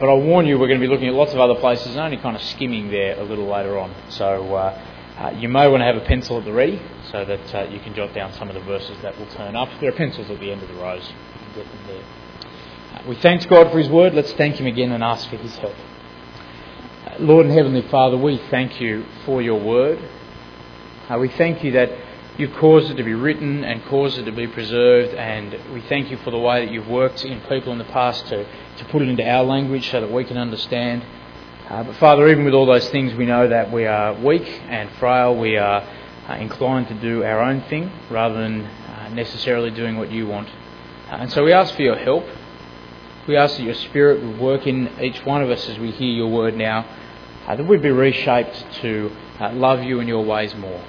But 0.00 0.08
I 0.08 0.14
warn 0.14 0.46
you, 0.46 0.58
we're 0.58 0.66
going 0.66 0.80
to 0.80 0.86
be 0.86 0.90
looking 0.90 1.08
at 1.08 1.14
lots 1.14 1.34
of 1.34 1.40
other 1.40 1.56
places 1.56 1.88
and 1.88 1.98
only 1.98 2.16
kind 2.16 2.34
of 2.34 2.40
skimming 2.40 2.90
there 2.90 3.20
a 3.20 3.22
little 3.22 3.44
later 3.44 3.78
on. 3.78 3.94
So 4.08 4.54
uh, 4.54 4.82
uh, 5.18 5.30
you 5.36 5.46
may 5.46 5.68
want 5.68 5.82
to 5.82 5.84
have 5.84 5.96
a 5.96 6.00
pencil 6.00 6.38
at 6.38 6.46
the 6.46 6.54
ready 6.54 6.80
so 7.12 7.22
that 7.26 7.54
uh, 7.54 7.62
you 7.64 7.80
can 7.80 7.94
jot 7.94 8.14
down 8.14 8.32
some 8.32 8.48
of 8.48 8.54
the 8.54 8.62
verses 8.62 8.96
that 9.02 9.18
will 9.18 9.26
turn 9.26 9.54
up. 9.54 9.68
There 9.78 9.90
are 9.90 9.92
pencils 9.92 10.30
at 10.30 10.40
the 10.40 10.50
end 10.50 10.62
of 10.62 10.68
the 10.68 10.74
rows. 10.76 11.06
We 13.06 13.14
thank 13.16 13.46
God 13.46 13.70
for 13.70 13.78
His 13.78 13.90
word. 13.90 14.14
Let's 14.14 14.32
thank 14.32 14.56
Him 14.56 14.66
again 14.66 14.90
and 14.90 15.04
ask 15.04 15.28
for 15.28 15.36
His 15.36 15.54
help. 15.56 15.76
Lord 17.18 17.44
and 17.44 17.54
Heavenly 17.54 17.82
Father, 17.82 18.16
we 18.16 18.38
thank 18.48 18.80
you 18.80 19.04
for 19.26 19.42
your 19.42 19.60
word. 19.60 20.02
Uh, 21.10 21.18
we 21.18 21.28
thank 21.28 21.62
you 21.62 21.72
that 21.72 21.90
you've 22.40 22.54
caused 22.54 22.90
it 22.90 22.94
to 22.94 23.04
be 23.04 23.12
written 23.12 23.62
and 23.64 23.84
caused 23.84 24.16
it 24.16 24.24
to 24.24 24.32
be 24.32 24.46
preserved, 24.46 25.12
and 25.14 25.72
we 25.74 25.82
thank 25.82 26.10
you 26.10 26.16
for 26.18 26.30
the 26.30 26.38
way 26.38 26.64
that 26.64 26.72
you've 26.72 26.88
worked 26.88 27.22
in 27.22 27.38
people 27.42 27.70
in 27.70 27.76
the 27.76 27.84
past 27.84 28.26
to, 28.28 28.46
to 28.78 28.84
put 28.86 29.02
it 29.02 29.08
into 29.08 29.28
our 29.28 29.44
language 29.44 29.90
so 29.90 30.00
that 30.00 30.10
we 30.10 30.24
can 30.24 30.38
understand. 30.38 31.04
Uh, 31.68 31.84
but 31.84 31.94
Father, 31.96 32.26
even 32.28 32.46
with 32.46 32.54
all 32.54 32.64
those 32.64 32.88
things, 32.88 33.12
we 33.14 33.26
know 33.26 33.46
that 33.46 33.70
we 33.70 33.84
are 33.84 34.14
weak 34.14 34.46
and 34.68 34.90
frail. 34.92 35.36
We 35.36 35.58
are 35.58 35.86
uh, 36.28 36.36
inclined 36.36 36.88
to 36.88 36.94
do 36.94 37.22
our 37.24 37.40
own 37.40 37.60
thing 37.64 37.92
rather 38.08 38.40
than 38.40 38.62
uh, 38.62 39.10
necessarily 39.10 39.70
doing 39.70 39.98
what 39.98 40.10
you 40.10 40.26
want. 40.26 40.48
Uh, 40.48 41.18
and 41.20 41.30
so 41.30 41.44
we 41.44 41.52
ask 41.52 41.74
for 41.74 41.82
your 41.82 41.98
help. 41.98 42.24
We 43.28 43.36
ask 43.36 43.58
that 43.58 43.64
your 43.64 43.74
Spirit 43.74 44.22
would 44.22 44.40
work 44.40 44.66
in 44.66 44.90
each 44.98 45.26
one 45.26 45.42
of 45.42 45.50
us 45.50 45.68
as 45.68 45.78
we 45.78 45.90
hear 45.90 46.10
your 46.10 46.28
word 46.28 46.56
now, 46.56 46.86
uh, 47.46 47.54
that 47.54 47.66
we'd 47.66 47.82
be 47.82 47.90
reshaped 47.90 48.64
to 48.80 49.14
uh, 49.38 49.52
love 49.52 49.82
you 49.82 50.00
and 50.00 50.08
your 50.08 50.24
ways 50.24 50.54
more. 50.54 50.82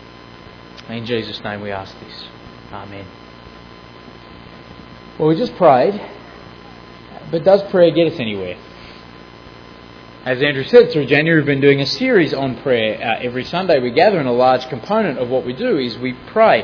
In 0.92 1.06
Jesus' 1.06 1.42
name 1.42 1.62
we 1.62 1.72
ask 1.72 1.98
this. 2.02 2.26
Amen. 2.74 3.08
Well, 5.18 5.30
we 5.30 5.38
just 5.38 5.56
prayed, 5.56 6.02
but 7.32 7.46
does 7.46 7.64
prayer 7.72 7.92
get 7.92 8.12
us 8.12 8.20
anywhere? 8.20 8.58
As 10.26 10.42
Andrew 10.42 10.66
said, 10.66 10.92
through 10.92 11.06
January 11.06 11.40
we've 11.40 11.46
been 11.46 11.62
doing 11.62 11.80
a 11.80 11.86
series 11.86 12.34
on 12.34 12.62
prayer. 12.62 13.02
Uh, 13.02 13.20
every 13.22 13.46
Sunday 13.46 13.80
we 13.80 13.92
gather, 13.92 14.20
and 14.20 14.28
a 14.28 14.34
large 14.34 14.68
component 14.68 15.18
of 15.18 15.30
what 15.30 15.46
we 15.46 15.54
do 15.54 15.78
is 15.78 15.98
we 15.98 16.12
pray. 16.12 16.64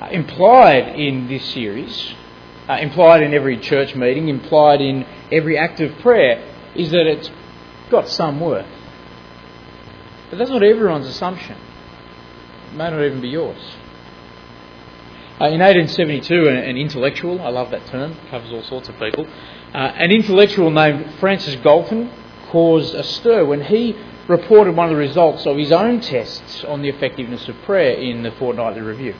Uh, 0.00 0.06
implied 0.06 0.98
in 0.98 1.28
this 1.28 1.44
series, 1.52 2.14
uh, 2.66 2.78
implied 2.80 3.22
in 3.22 3.34
every 3.34 3.58
church 3.58 3.94
meeting, 3.94 4.28
implied 4.28 4.80
in 4.80 5.06
every 5.30 5.58
act 5.58 5.80
of 5.80 5.98
prayer, 5.98 6.42
is 6.74 6.92
that 6.92 7.06
it's 7.06 7.30
got 7.90 8.08
some 8.08 8.40
worth. 8.40 8.66
But 10.30 10.38
that's 10.38 10.50
not 10.50 10.62
everyone's 10.62 11.06
assumption. 11.06 11.58
May 12.74 12.90
not 12.90 13.02
even 13.02 13.20
be 13.20 13.28
yours. 13.28 13.58
Uh, 15.40 15.46
in 15.46 15.60
1872, 15.60 16.48
an, 16.48 16.56
an, 16.56 16.76
intellectual, 16.76 17.40
I 17.42 17.48
love 17.48 17.70
that 17.70 17.84
term, 17.86 18.16
covers 18.30 18.50
all 18.52 18.62
sorts 18.62 18.88
of 18.88 18.98
people, 18.98 19.26
uh, 19.74 19.76
an 19.76 20.10
intellectual 20.10 20.70
named 20.70 21.14
Francis 21.18 21.56
Galton 21.56 22.10
caused 22.48 22.94
a 22.94 23.02
stir 23.02 23.44
when 23.44 23.62
he 23.62 23.96
reported 24.28 24.76
one 24.76 24.86
of 24.86 24.92
the 24.92 24.96
results 24.96 25.46
of 25.46 25.56
his 25.56 25.72
own 25.72 26.00
tests 26.00 26.64
on 26.64 26.80
the 26.80 26.88
effectiveness 26.88 27.48
of 27.48 27.60
prayer 27.62 27.94
in 27.94 28.22
the 28.22 28.30
Fortnightly 28.32 28.80
Review. 28.80 29.14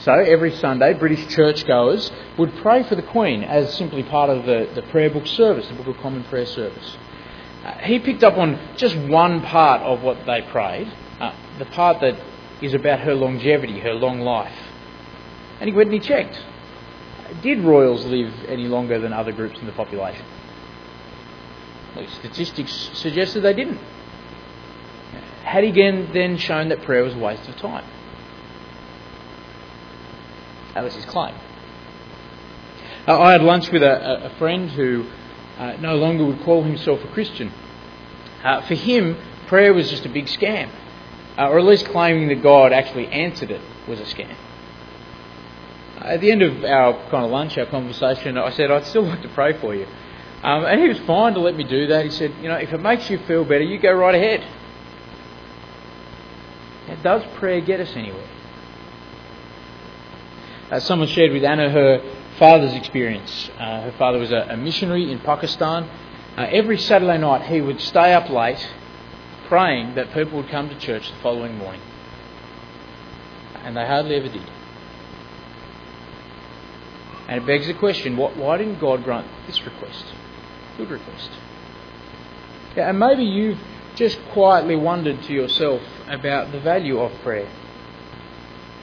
So 0.00 0.12
every 0.12 0.56
Sunday, 0.56 0.94
British 0.94 1.26
churchgoers 1.28 2.10
would 2.38 2.54
pray 2.56 2.82
for 2.84 2.94
the 2.94 3.02
Queen 3.02 3.44
as 3.44 3.74
simply 3.74 4.04
part 4.04 4.30
of 4.30 4.46
the, 4.46 4.70
the 4.74 4.82
prayer 4.90 5.10
book 5.10 5.26
service, 5.26 5.66
the 5.68 5.74
Book 5.74 5.88
of 5.88 5.98
Common 5.98 6.24
Prayer 6.24 6.46
service. 6.46 6.96
Uh, 7.64 7.72
he 7.78 7.98
picked 7.98 8.24
up 8.24 8.38
on 8.38 8.58
just 8.76 8.96
one 8.96 9.42
part 9.42 9.82
of 9.82 10.02
what 10.02 10.24
they 10.24 10.40
prayed, 10.42 10.90
uh, 11.20 11.34
the 11.58 11.66
part 11.66 12.00
that 12.00 12.16
is 12.60 12.74
about 12.74 13.00
her 13.00 13.14
longevity, 13.14 13.80
her 13.80 13.94
long 13.94 14.20
life. 14.20 14.56
And 15.60 15.68
he 15.68 15.74
went 15.74 15.90
and 15.90 16.00
he 16.00 16.06
checked. 16.06 16.38
Did 17.42 17.60
royals 17.60 18.04
live 18.06 18.32
any 18.48 18.66
longer 18.66 18.98
than 18.98 19.12
other 19.12 19.32
groups 19.32 19.58
in 19.60 19.66
the 19.66 19.72
population? 19.72 20.24
Well, 21.94 22.06
statistics 22.08 22.90
suggested 22.94 23.40
they 23.42 23.54
didn't. 23.54 23.80
Had 25.42 25.64
he 25.64 25.72
then 25.72 26.36
shown 26.36 26.68
that 26.68 26.82
prayer 26.82 27.02
was 27.02 27.14
a 27.14 27.18
waste 27.18 27.48
of 27.48 27.56
time? 27.56 27.84
That 30.74 30.84
was 30.84 30.94
his 30.94 31.04
claim. 31.06 31.34
Uh, 33.06 33.18
I 33.18 33.32
had 33.32 33.42
lunch 33.42 33.70
with 33.72 33.82
a, 33.82 34.26
a 34.26 34.30
friend 34.36 34.70
who 34.70 35.06
uh, 35.58 35.76
no 35.80 35.96
longer 35.96 36.24
would 36.24 36.42
call 36.42 36.62
himself 36.62 37.02
a 37.02 37.08
Christian. 37.08 37.52
Uh, 38.44 38.60
for 38.62 38.74
him, 38.74 39.16
prayer 39.46 39.72
was 39.72 39.88
just 39.90 40.04
a 40.04 40.08
big 40.08 40.26
scam, 40.26 40.70
uh, 41.38 41.48
or 41.48 41.58
at 41.58 41.64
least 41.64 41.86
claiming 41.86 42.28
that 42.28 42.42
God 42.42 42.72
actually 42.72 43.06
answered 43.06 43.50
it 43.52 43.60
was 43.86 44.00
a 44.00 44.04
scam. 44.04 44.34
At 46.00 46.20
the 46.20 46.32
end 46.32 46.42
of 46.42 46.64
our 46.64 46.94
kind 47.10 47.24
of 47.24 47.30
lunch, 47.30 47.56
our 47.58 47.66
conversation, 47.66 48.36
I 48.36 48.50
said, 48.50 48.70
I'd 48.70 48.86
still 48.86 49.02
like 49.02 49.22
to 49.22 49.28
pray 49.28 49.52
for 49.58 49.74
you. 49.74 49.86
Um, 50.42 50.64
and 50.64 50.80
he 50.80 50.88
was 50.88 50.98
fine 51.00 51.34
to 51.34 51.40
let 51.40 51.56
me 51.56 51.64
do 51.64 51.88
that. 51.88 52.04
He 52.04 52.10
said, 52.10 52.32
You 52.40 52.48
know, 52.48 52.56
if 52.56 52.72
it 52.72 52.78
makes 52.78 53.08
you 53.10 53.18
feel 53.18 53.44
better, 53.44 53.64
you 53.64 53.78
go 53.78 53.92
right 53.92 54.14
ahead. 54.14 54.46
Now, 56.88 57.02
does 57.02 57.22
prayer 57.36 57.60
get 57.60 57.80
us 57.80 57.90
anywhere? 57.94 58.28
Uh, 60.70 60.80
someone 60.80 61.08
shared 61.08 61.32
with 61.32 61.44
Anna 61.44 61.70
her 61.70 62.02
father's 62.38 62.74
experience. 62.74 63.50
Uh, 63.58 63.82
her 63.82 63.94
father 63.98 64.18
was 64.18 64.30
a, 64.30 64.46
a 64.50 64.56
missionary 64.56 65.10
in 65.10 65.18
Pakistan. 65.18 65.88
Uh, 66.36 66.46
every 66.50 66.78
Saturday 66.78 67.18
night, 67.18 67.42
he 67.50 67.60
would 67.60 67.80
stay 67.80 68.12
up 68.12 68.28
late 68.28 68.64
praying 69.48 69.94
that 69.94 70.12
people 70.12 70.38
would 70.38 70.48
come 70.48 70.68
to 70.68 70.78
church 70.78 71.10
the 71.10 71.16
following 71.16 71.56
morning. 71.58 71.80
And 73.64 73.76
they 73.76 73.86
hardly 73.86 74.14
ever 74.14 74.28
did. 74.28 74.48
And 77.28 77.42
it 77.42 77.46
begs 77.46 77.66
the 77.66 77.74
question 77.74 78.16
why 78.16 78.56
didn't 78.56 78.78
God 78.78 79.04
grant 79.04 79.26
this 79.46 79.62
request? 79.64 80.04
Good 80.76 80.90
request. 80.90 81.30
Yeah, 82.76 82.90
and 82.90 82.98
maybe 82.98 83.24
you've 83.24 83.58
just 83.96 84.18
quietly 84.30 84.76
wondered 84.76 85.22
to 85.24 85.32
yourself 85.32 85.82
about 86.06 86.52
the 86.52 86.60
value 86.60 87.00
of 87.00 87.12
prayer. 87.22 87.48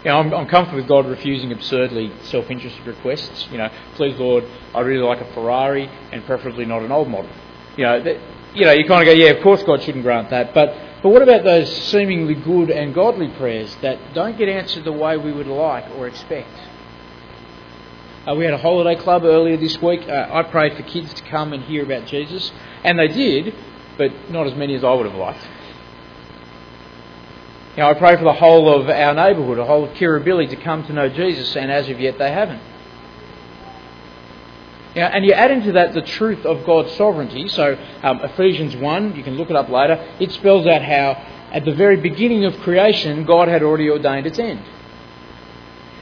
You 0.03 0.11
know, 0.11 0.17
I'm, 0.19 0.33
I'm 0.33 0.47
comfortable 0.47 0.81
with 0.81 0.87
God 0.87 1.07
refusing 1.07 1.51
absurdly 1.51 2.11
self 2.25 2.51
interested 2.51 2.85
requests. 2.85 3.47
You 3.51 3.57
know, 3.57 3.71
please, 3.95 4.19
Lord, 4.19 4.43
I 4.75 4.81
really 4.81 5.01
like 5.01 5.21
a 5.21 5.33
Ferrari 5.33 5.89
and 6.11 6.23
preferably 6.25 6.65
not 6.65 6.83
an 6.83 6.91
old 6.91 7.07
model. 7.07 7.31
You 7.75 7.85
know, 7.85 8.03
that, 8.03 8.19
you 8.55 8.65
know, 8.65 8.71
you 8.71 8.85
kind 8.85 9.07
of 9.07 9.13
go, 9.13 9.13
yeah, 9.13 9.31
of 9.31 9.43
course 9.43 9.61
God 9.63 9.81
shouldn't 9.83 10.03
grant 10.03 10.29
that. 10.29 10.53
But, 10.53 10.75
but 11.03 11.09
what 11.09 11.21
about 11.21 11.43
those 11.43 11.71
seemingly 11.83 12.35
good 12.35 12.69
and 12.69 12.93
godly 12.93 13.27
prayers 13.29 13.75
that 13.81 14.13
don't 14.13 14.37
get 14.37 14.49
answered 14.49 14.85
the 14.85 14.91
way 14.91 15.17
we 15.17 15.31
would 15.31 15.47
like 15.47 15.89
or 15.97 16.07
expect? 16.07 16.49
Uh, 18.27 18.33
we 18.33 18.45
had 18.45 18.53
a 18.53 18.57
holiday 18.57 18.99
club 18.99 19.23
earlier 19.23 19.57
this 19.57 19.79
week. 19.81 20.07
Uh, 20.07 20.29
I 20.31 20.43
prayed 20.43 20.75
for 20.75 20.83
kids 20.83 21.13
to 21.13 21.23
come 21.23 21.53
and 21.53 21.63
hear 21.63 21.83
about 21.83 22.07
Jesus, 22.07 22.51
and 22.83 22.97
they 22.97 23.07
did, 23.07 23.53
but 23.97 24.31
not 24.31 24.47
as 24.47 24.55
many 24.55 24.73
as 24.73 24.83
I 24.83 24.93
would 24.93 25.05
have 25.05 25.15
liked. 25.15 25.47
You 27.75 27.83
know, 27.83 27.89
I 27.89 27.93
pray 27.93 28.15
for 28.15 28.23
the 28.23 28.33
whole 28.33 28.73
of 28.73 28.89
our 28.89 29.13
neighbourhood, 29.13 29.57
the 29.57 29.65
whole 29.65 29.83
of 29.83 29.91
Kirribilli 29.91 30.49
to 30.49 30.55
come 30.55 30.85
to 30.87 30.93
know 30.93 31.09
Jesus, 31.09 31.55
and 31.55 31.69
as 31.69 31.89
of 31.89 31.99
yet 31.99 32.17
they 32.17 32.31
haven't. 32.31 32.61
Know, 34.95 35.07
and 35.07 35.25
you 35.25 35.33
add 35.33 35.51
into 35.51 35.73
that 35.73 35.93
the 35.93 36.01
truth 36.01 36.45
of 36.45 36.65
God's 36.65 36.93
sovereignty. 36.93 37.49
So 37.49 37.77
um, 38.01 38.21
Ephesians 38.21 38.75
1, 38.77 39.15
you 39.15 39.23
can 39.23 39.35
look 39.35 39.49
it 39.49 39.55
up 39.55 39.67
later, 39.67 39.95
it 40.19 40.31
spells 40.31 40.65
out 40.65 40.81
how 40.81 41.21
at 41.51 41.65
the 41.65 41.73
very 41.73 41.97
beginning 41.97 42.45
of 42.45 42.57
creation 42.59 43.25
God 43.25 43.49
had 43.49 43.61
already 43.61 43.89
ordained 43.89 44.25
its 44.25 44.39
end. 44.39 44.63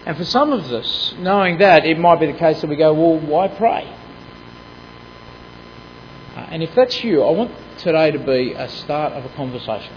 And 0.06 0.18
for 0.18 0.26
some 0.26 0.52
of 0.52 0.72
us, 0.72 1.16
knowing 1.18 1.60
that, 1.60 1.86
it 1.86 1.98
might 1.98 2.20
be 2.20 2.28
the 2.28 2.38
case 2.38 2.62
that 2.62 2.70
we 2.70 2.76
go, 2.76 2.94
well, 2.94 3.20
why 3.20 3.48
pray? 3.48 3.88
Uh, 6.36 6.40
and 6.52 6.62
if 6.62 6.76
that's 6.76 7.04
you, 7.04 7.24
I 7.24 7.32
want 7.32 7.52
today 7.80 8.12
to 8.12 8.20
be 8.20 8.54
a 8.54 8.68
start 8.70 9.14
of 9.14 9.26
a 9.26 9.30
conversation. 9.30 9.96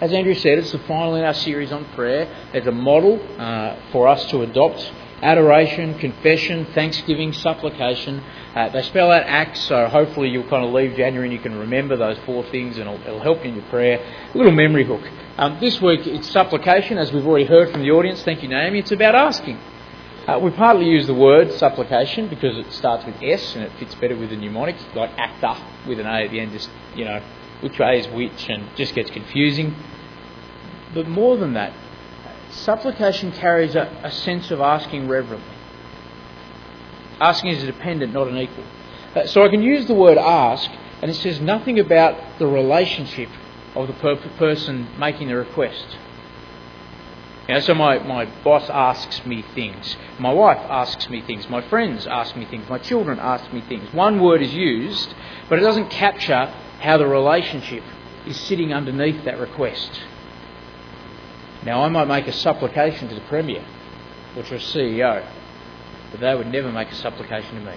As 0.00 0.12
Andrew 0.12 0.34
said, 0.34 0.58
it's 0.58 0.72
the 0.72 0.78
final 0.80 1.16
in 1.16 1.24
our 1.24 1.34
series 1.34 1.72
on 1.72 1.84
prayer. 1.94 2.48
There's 2.52 2.66
a 2.66 2.72
model 2.72 3.20
uh, 3.38 3.76
for 3.90 4.08
us 4.08 4.24
to 4.30 4.42
adopt 4.42 4.92
adoration, 5.22 5.98
confession, 5.98 6.66
thanksgiving, 6.74 7.32
supplication. 7.32 8.22
Uh, 8.54 8.68
they 8.68 8.82
spell 8.82 9.10
out 9.10 9.22
acts, 9.24 9.60
so 9.60 9.86
hopefully 9.88 10.28
you'll 10.28 10.48
kind 10.48 10.64
of 10.64 10.72
leave 10.72 10.96
January 10.96 11.26
and 11.26 11.32
you 11.32 11.40
can 11.40 11.58
remember 11.58 11.96
those 11.96 12.18
four 12.26 12.44
things 12.44 12.78
and 12.78 12.88
it'll, 12.88 13.00
it'll 13.06 13.20
help 13.20 13.44
you 13.44 13.50
in 13.50 13.56
your 13.56 13.64
prayer. 13.66 13.98
A 14.34 14.36
little 14.36 14.52
memory 14.52 14.84
hook. 14.84 15.02
Um, 15.36 15.58
this 15.60 15.80
week 15.80 16.06
it's 16.06 16.30
supplication, 16.30 16.98
as 16.98 17.12
we've 17.12 17.26
already 17.26 17.46
heard 17.46 17.70
from 17.70 17.82
the 17.82 17.90
audience. 17.90 18.22
Thank 18.22 18.42
you, 18.42 18.48
Naomi. 18.48 18.80
It's 18.80 18.92
about 18.92 19.14
asking. 19.14 19.58
Uh, 20.26 20.38
we 20.38 20.50
partly 20.50 20.86
use 20.86 21.06
the 21.06 21.14
word 21.14 21.50
supplication 21.54 22.28
because 22.28 22.58
it 22.58 22.70
starts 22.72 23.04
with 23.06 23.14
S 23.22 23.54
and 23.54 23.64
it 23.64 23.72
fits 23.78 23.94
better 23.94 24.14
with 24.14 24.30
the 24.30 24.36
mnemonic, 24.36 24.76
like 24.94 25.10
actor 25.16 25.56
with 25.86 25.98
an 25.98 26.06
A 26.06 26.24
at 26.24 26.30
the 26.30 26.38
end, 26.38 26.52
just, 26.52 26.68
you 26.94 27.04
know, 27.04 27.22
which 27.60 27.78
way 27.78 27.98
is 27.98 28.06
which 28.08 28.48
and 28.50 28.68
just 28.76 28.94
gets 28.94 29.10
confusing. 29.10 29.74
But 30.92 31.08
more 31.08 31.36
than 31.36 31.54
that, 31.54 31.72
supplication 32.50 33.32
carries 33.32 33.74
a, 33.74 33.82
a 34.02 34.10
sense 34.10 34.50
of 34.50 34.60
asking 34.60 35.08
reverently. 35.08 35.54
Asking 37.20 37.50
is 37.50 37.62
a 37.62 37.66
dependent, 37.66 38.12
not 38.12 38.28
an 38.28 38.36
equal. 38.36 38.64
Uh, 39.14 39.26
so 39.26 39.44
I 39.44 39.48
can 39.48 39.62
use 39.62 39.86
the 39.86 39.94
word 39.94 40.18
ask, 40.18 40.70
and 41.02 41.10
it 41.10 41.14
says 41.14 41.40
nothing 41.40 41.78
about 41.78 42.38
the 42.38 42.46
relationship 42.46 43.30
of 43.74 43.88
the 43.88 43.94
per- 43.94 44.16
person 44.16 44.88
making 44.98 45.28
the 45.28 45.36
request. 45.36 45.98
You 47.48 47.54
know, 47.54 47.60
so 47.60 47.74
my, 47.74 47.98
my 48.00 48.26
boss 48.44 48.68
asks 48.68 49.24
me 49.24 49.42
things, 49.54 49.96
my 50.18 50.32
wife 50.32 50.58
asks 50.68 51.08
me 51.08 51.22
things, 51.22 51.48
my 51.48 51.62
friends 51.62 52.06
ask 52.06 52.36
me 52.36 52.44
things, 52.44 52.68
my 52.68 52.78
children 52.78 53.18
ask 53.18 53.50
me 53.52 53.62
things. 53.62 53.92
One 53.94 54.20
word 54.20 54.42
is 54.42 54.52
used, 54.52 55.14
but 55.48 55.58
it 55.58 55.62
doesn't 55.62 55.88
capture 55.88 56.52
how 56.80 56.98
the 56.98 57.06
relationship 57.06 57.84
is 58.26 58.38
sitting 58.38 58.74
underneath 58.74 59.24
that 59.24 59.38
request. 59.38 60.02
Now, 61.64 61.82
I 61.82 61.88
might 61.88 62.06
make 62.06 62.26
a 62.26 62.32
supplication 62.32 63.08
to 63.08 63.14
the 63.14 63.20
Premier 63.22 63.64
or 64.36 64.42
to 64.42 64.54
a 64.54 64.58
CEO, 64.58 65.26
but 66.10 66.20
they 66.20 66.34
would 66.34 66.46
never 66.46 66.70
make 66.70 66.90
a 66.90 66.94
supplication 66.94 67.56
to 67.56 67.60
me. 67.60 67.76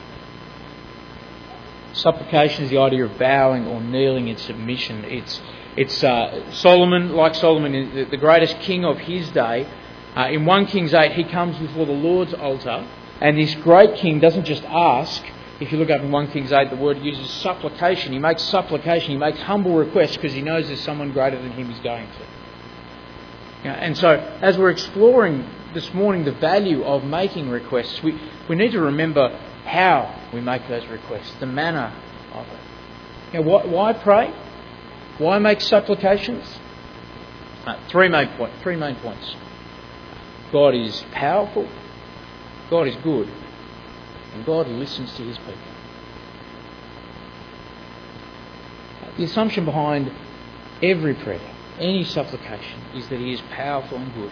Supplication 1.94 2.66
is 2.66 2.70
the 2.70 2.78
idea 2.78 3.06
of 3.06 3.18
bowing 3.18 3.66
or 3.68 3.82
kneeling 3.82 4.28
in 4.28 4.38
submission. 4.38 5.04
It's, 5.06 5.42
it's 5.76 6.04
uh, 6.04 6.52
Solomon, 6.54 7.14
like 7.14 7.36
Solomon, 7.36 8.08
the 8.10 8.18
greatest 8.18 8.60
king 8.60 8.86
of 8.86 8.98
his 9.00 9.30
day. 9.32 9.68
Uh, 10.16 10.30
in 10.30 10.46
1 10.46 10.66
Kings 10.68 10.94
8, 10.94 11.14
he 11.14 11.24
comes 11.24 11.58
before 11.58 11.86
the 11.86 11.92
Lord's 11.92 12.34
altar, 12.34 12.86
and 13.20 13.38
this 13.38 13.56
great 13.56 13.96
king 13.96 14.20
doesn't 14.20 14.46
just 14.46 14.64
ask. 14.64 15.24
If 15.60 15.72
you 15.72 15.78
look 15.78 15.90
up 15.90 16.02
in 16.02 16.12
1 16.12 16.32
Kings 16.32 16.52
8, 16.52 16.70
the 16.70 16.76
word 16.76 17.00
uses 17.00 17.30
supplication. 17.30 18.14
He 18.14 18.20
makes 18.20 18.44
supplication, 18.44 19.12
he 19.12 19.18
makes 19.18 19.42
humble 19.42 19.76
requests 19.76 20.16
because 20.16 20.34
he 20.34 20.42
knows 20.42 20.68
there's 20.68 20.82
someone 20.82 21.12
greater 21.12 21.42
than 21.42 21.52
him 21.52 21.70
he's 21.70 21.82
going 21.82 22.08
to. 22.08 22.41
And 23.70 23.98
so, 23.98 24.10
as 24.10 24.58
we're 24.58 24.72
exploring 24.72 25.48
this 25.74 25.94
morning 25.94 26.26
the 26.26 26.32
value 26.32 26.84
of 26.84 27.04
making 27.04 27.50
requests, 27.50 28.02
we, 28.02 28.20
we 28.50 28.56
need 28.56 28.72
to 28.72 28.82
remember 28.82 29.30
how 29.66 30.20
we 30.34 30.42
make 30.42 30.68
those 30.68 30.86
requests, 30.88 31.34
the 31.40 31.46
manner 31.46 31.94
of 32.34 32.48
it. 32.48 32.60
You 33.34 33.40
know, 33.44 33.50
why, 33.50 33.66
why 33.66 33.94
pray? 33.94 34.34
Why 35.18 35.40
make 35.40 35.62
supplications? 35.62 36.60
Uh, 37.66 37.80
three, 37.90 38.10
main 38.10 38.28
point, 38.30 38.54
three 38.62 38.76
main 38.76 38.96
points. 38.96 39.36
God 40.52 40.74
is 40.74 41.06
powerful, 41.12 41.68
God 42.70 42.88
is 42.88 42.96
good, 42.98 43.30
and 44.34 44.46
God 44.46 44.68
listens 44.68 45.14
to 45.16 45.24
his 45.24 45.38
people. 45.38 45.54
The 49.18 49.24
assumption 49.26 49.66
behind 49.66 50.12
every 50.82 51.14
prayer, 51.14 51.56
any 51.82 52.04
supplication, 52.04 52.80
is 52.96 53.10
that 53.10 53.20
he 53.20 53.34
is 53.34 53.42
powerful 53.52 53.98
and 53.98 54.14
good. 54.14 54.32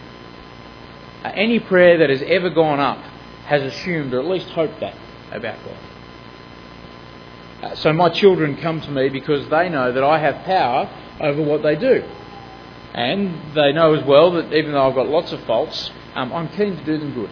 Uh, 1.24 1.32
any 1.34 1.60
prayer 1.60 1.98
that 1.98 2.10
has 2.10 2.22
ever 2.22 2.50
gone 2.50 2.80
up 2.80 3.00
has 3.46 3.62
assumed, 3.64 4.14
or 4.14 4.20
at 4.20 4.26
least 4.26 4.48
hoped 4.50 4.80
that, 4.80 4.96
about 5.32 5.58
God. 5.66 5.78
Uh, 7.62 7.76
so 7.76 7.92
my 7.92 8.10
children 8.10 8.56
come 8.58 8.80
to 8.80 8.92
me 8.92 9.10
because 9.10 9.50
they 9.50 9.68
know 9.68 9.92
that 9.92 10.04
I 10.04 10.20
have 10.20 10.46
power 10.46 10.90
over 11.20 11.42
what 11.42 11.62
they 11.62 11.76
do. 11.76 12.04
And 12.94 13.54
they 13.54 13.74
know 13.74 13.94
as 13.94 14.04
well 14.06 14.32
that 14.32 14.54
even 14.54 14.72
though 14.72 14.88
I've 14.88 14.96
got 14.96 15.08
lots 15.08 15.32
of 15.32 15.44
faults, 15.44 15.92
um, 16.16 16.32
I'm 16.32 16.48
keen 16.50 16.78
to 16.78 16.84
do 16.84 16.98
them 16.98 17.14
good. 17.14 17.30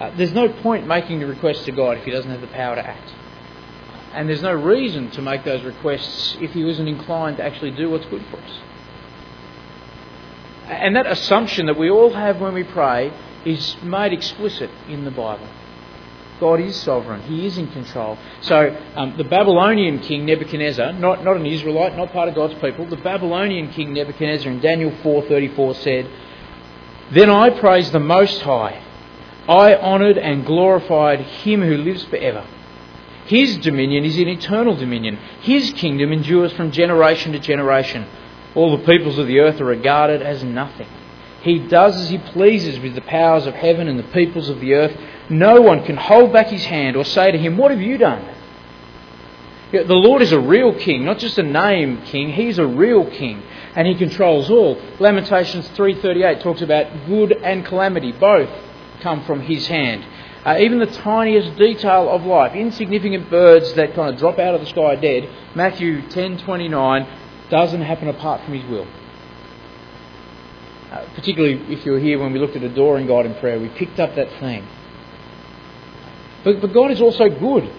Uh, 0.00 0.10
there's 0.16 0.32
no 0.32 0.48
point 0.48 0.86
making 0.86 1.20
the 1.20 1.26
request 1.26 1.64
to 1.66 1.72
God 1.72 1.98
if 1.98 2.04
He 2.04 2.10
doesn't 2.10 2.30
have 2.30 2.40
the 2.40 2.46
power 2.48 2.74
to 2.74 2.86
act. 2.86 3.14
And 4.12 4.28
there's 4.28 4.42
no 4.42 4.52
reason 4.52 5.10
to 5.12 5.22
make 5.22 5.44
those 5.44 5.62
requests 5.62 6.36
if 6.40 6.52
He 6.52 6.68
isn't 6.68 6.88
inclined 6.88 7.36
to 7.36 7.44
actually 7.44 7.70
do 7.70 7.90
what's 7.90 8.06
good 8.06 8.24
for 8.30 8.38
us. 8.38 8.58
And 10.66 10.96
that 10.96 11.06
assumption 11.06 11.66
that 11.66 11.78
we 11.78 11.90
all 11.90 12.12
have 12.12 12.40
when 12.40 12.54
we 12.54 12.64
pray 12.64 13.12
is 13.44 13.76
made 13.82 14.12
explicit 14.12 14.70
in 14.88 15.04
the 15.04 15.10
Bible. 15.10 15.48
God 16.38 16.60
is 16.60 16.74
sovereign. 16.74 17.20
He 17.22 17.46
is 17.46 17.58
in 17.58 17.70
control. 17.70 18.16
So 18.40 18.76
um, 18.96 19.16
the 19.16 19.24
Babylonian 19.24 19.98
king 19.98 20.24
Nebuchadnezzar, 20.24 20.94
not, 20.94 21.22
not 21.22 21.36
an 21.36 21.44
Israelite, 21.44 21.96
not 21.96 22.12
part 22.12 22.28
of 22.28 22.34
God's 22.34 22.54
people, 22.54 22.86
the 22.86 22.96
Babylonian 22.96 23.70
king 23.72 23.92
Nebuchadnezzar 23.92 24.50
in 24.50 24.60
Daniel 24.60 24.90
4.34 24.90 25.76
said, 25.76 26.10
Then 27.10 27.28
I 27.28 27.50
praised 27.50 27.92
the 27.92 28.00
Most 28.00 28.40
High. 28.40 28.82
I 29.48 29.74
honoured 29.74 30.16
and 30.16 30.46
glorified 30.46 31.20
him 31.20 31.60
who 31.60 31.76
lives 31.76 32.04
forever. 32.04 32.46
His 33.30 33.58
dominion 33.58 34.04
is 34.04 34.18
an 34.18 34.26
eternal 34.26 34.74
dominion. 34.74 35.16
His 35.42 35.70
kingdom 35.70 36.10
endures 36.10 36.52
from 36.52 36.72
generation 36.72 37.30
to 37.30 37.38
generation. 37.38 38.04
All 38.56 38.76
the 38.76 38.84
peoples 38.84 39.18
of 39.18 39.28
the 39.28 39.38
earth 39.38 39.60
are 39.60 39.66
regarded 39.66 40.20
as 40.20 40.42
nothing. 40.42 40.88
He 41.42 41.60
does 41.60 41.94
as 41.94 42.10
he 42.10 42.18
pleases 42.18 42.80
with 42.80 42.96
the 42.96 43.02
powers 43.02 43.46
of 43.46 43.54
heaven 43.54 43.86
and 43.86 43.96
the 43.96 44.12
peoples 44.18 44.48
of 44.48 44.58
the 44.58 44.74
earth. 44.74 44.96
No 45.28 45.60
one 45.60 45.84
can 45.84 45.96
hold 45.96 46.32
back 46.32 46.48
his 46.48 46.64
hand 46.64 46.96
or 46.96 47.04
say 47.04 47.30
to 47.30 47.38
him, 47.38 47.56
What 47.56 47.70
have 47.70 47.80
you 47.80 47.98
done? 47.98 48.34
The 49.70 49.94
Lord 49.94 50.22
is 50.22 50.32
a 50.32 50.40
real 50.40 50.74
king, 50.74 51.04
not 51.04 51.20
just 51.20 51.38
a 51.38 51.44
name 51.44 52.02
king. 52.02 52.32
He's 52.32 52.58
a 52.58 52.66
real 52.66 53.08
king, 53.08 53.44
and 53.76 53.86
he 53.86 53.94
controls 53.94 54.50
all. 54.50 54.76
Lamentations 54.98 55.68
3:38 55.68 56.40
talks 56.40 56.62
about 56.62 57.06
good 57.06 57.30
and 57.30 57.64
calamity 57.64 58.10
both 58.10 58.50
come 58.98 59.22
from 59.22 59.42
his 59.42 59.68
hand. 59.68 60.04
Uh, 60.44 60.56
even 60.58 60.78
the 60.78 60.86
tiniest 60.86 61.56
detail 61.58 62.08
of 62.08 62.24
life, 62.24 62.54
insignificant 62.54 63.28
birds 63.28 63.74
that 63.74 63.94
kind 63.94 64.12
of 64.12 64.18
drop 64.18 64.38
out 64.38 64.54
of 64.54 64.60
the 64.60 64.66
sky 64.66 64.96
dead, 64.96 65.28
Matthew 65.54 66.00
10:29 66.08 67.06
doesn't 67.50 67.82
happen 67.82 68.08
apart 68.08 68.42
from 68.44 68.54
his 68.54 68.64
will. 68.70 68.86
Uh, 70.90 71.04
particularly 71.14 71.60
if 71.72 71.84
you 71.84 71.92
were 71.92 71.98
here 71.98 72.18
when 72.18 72.32
we 72.32 72.38
looked 72.38 72.56
at 72.56 72.62
adoring 72.62 73.06
God 73.06 73.26
in 73.26 73.34
prayer, 73.34 73.60
we 73.60 73.68
picked 73.68 74.00
up 74.00 74.14
that 74.16 74.28
theme. 74.40 74.66
But, 76.42 76.60
but 76.60 76.72
God 76.72 76.90
is 76.90 77.02
also 77.02 77.28
good. 77.28 77.70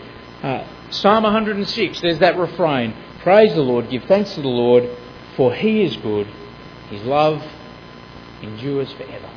Uh, 0.43 0.63
Psalm 0.91 1.23
106, 1.23 2.01
there's 2.01 2.19
that 2.19 2.37
refrain 2.37 2.93
Praise 3.21 3.53
the 3.53 3.61
Lord, 3.61 3.89
give 3.89 4.03
thanks 4.05 4.33
to 4.35 4.41
the 4.41 4.47
Lord, 4.47 4.89
for 5.35 5.53
he 5.53 5.83
is 5.83 5.95
good. 5.97 6.27
His 6.89 7.03
love 7.03 7.43
endures 8.41 8.91
forever. 8.93 9.29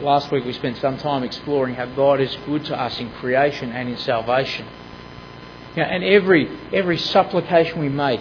Last 0.00 0.30
week 0.30 0.44
we 0.44 0.52
spent 0.52 0.76
some 0.76 0.96
time 0.96 1.24
exploring 1.24 1.74
how 1.74 1.86
God 1.86 2.20
is 2.20 2.36
good 2.46 2.64
to 2.66 2.80
us 2.80 3.00
in 3.00 3.10
creation 3.14 3.72
and 3.72 3.88
in 3.88 3.96
salvation. 3.96 4.64
You 5.74 5.82
know, 5.82 5.88
and 5.88 6.04
every, 6.04 6.48
every 6.72 6.98
supplication 6.98 7.80
we 7.80 7.88
make 7.88 8.20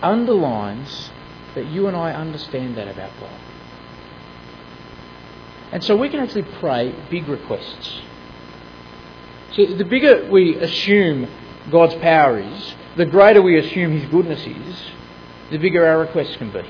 underlines 0.00 1.10
that 1.54 1.66
you 1.66 1.88
and 1.88 1.96
I 1.96 2.12
understand 2.12 2.76
that 2.76 2.88
about 2.88 3.10
God. 3.20 3.40
And 5.72 5.84
so 5.84 5.96
we 5.96 6.08
can 6.08 6.20
actually 6.20 6.44
pray 6.60 6.94
big 7.10 7.28
requests. 7.28 8.00
See, 9.54 9.74
the 9.74 9.84
bigger 9.84 10.28
we 10.30 10.56
assume 10.56 11.28
God's 11.70 11.96
power 11.96 12.38
is, 12.38 12.74
the 12.96 13.06
greater 13.06 13.42
we 13.42 13.58
assume 13.58 13.92
His 13.92 14.10
goodness 14.10 14.40
is, 14.46 14.90
the 15.50 15.58
bigger 15.58 15.84
our 15.84 15.98
requests 15.98 16.36
can 16.36 16.50
be. 16.50 16.62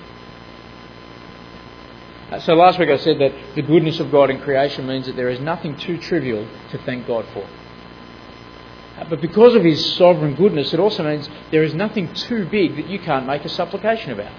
Uh, 2.30 2.40
so 2.40 2.54
last 2.54 2.78
week 2.78 2.88
I 2.88 2.96
said 2.96 3.18
that 3.18 3.32
the 3.54 3.62
goodness 3.62 4.00
of 4.00 4.10
God 4.10 4.30
in 4.30 4.40
creation 4.40 4.86
means 4.86 5.06
that 5.06 5.16
there 5.16 5.28
is 5.28 5.40
nothing 5.40 5.76
too 5.76 5.98
trivial 5.98 6.46
to 6.70 6.78
thank 6.78 7.06
God 7.06 7.26
for. 7.32 7.46
Uh, 8.98 9.04
but 9.10 9.20
because 9.20 9.54
of 9.54 9.64
His 9.64 9.94
sovereign 9.96 10.34
goodness, 10.34 10.72
it 10.72 10.80
also 10.80 11.04
means 11.04 11.28
there 11.50 11.62
is 11.62 11.74
nothing 11.74 12.12
too 12.14 12.46
big 12.46 12.76
that 12.76 12.88
you 12.88 12.98
can't 12.98 13.26
make 13.26 13.44
a 13.44 13.48
supplication 13.48 14.12
about. 14.12 14.32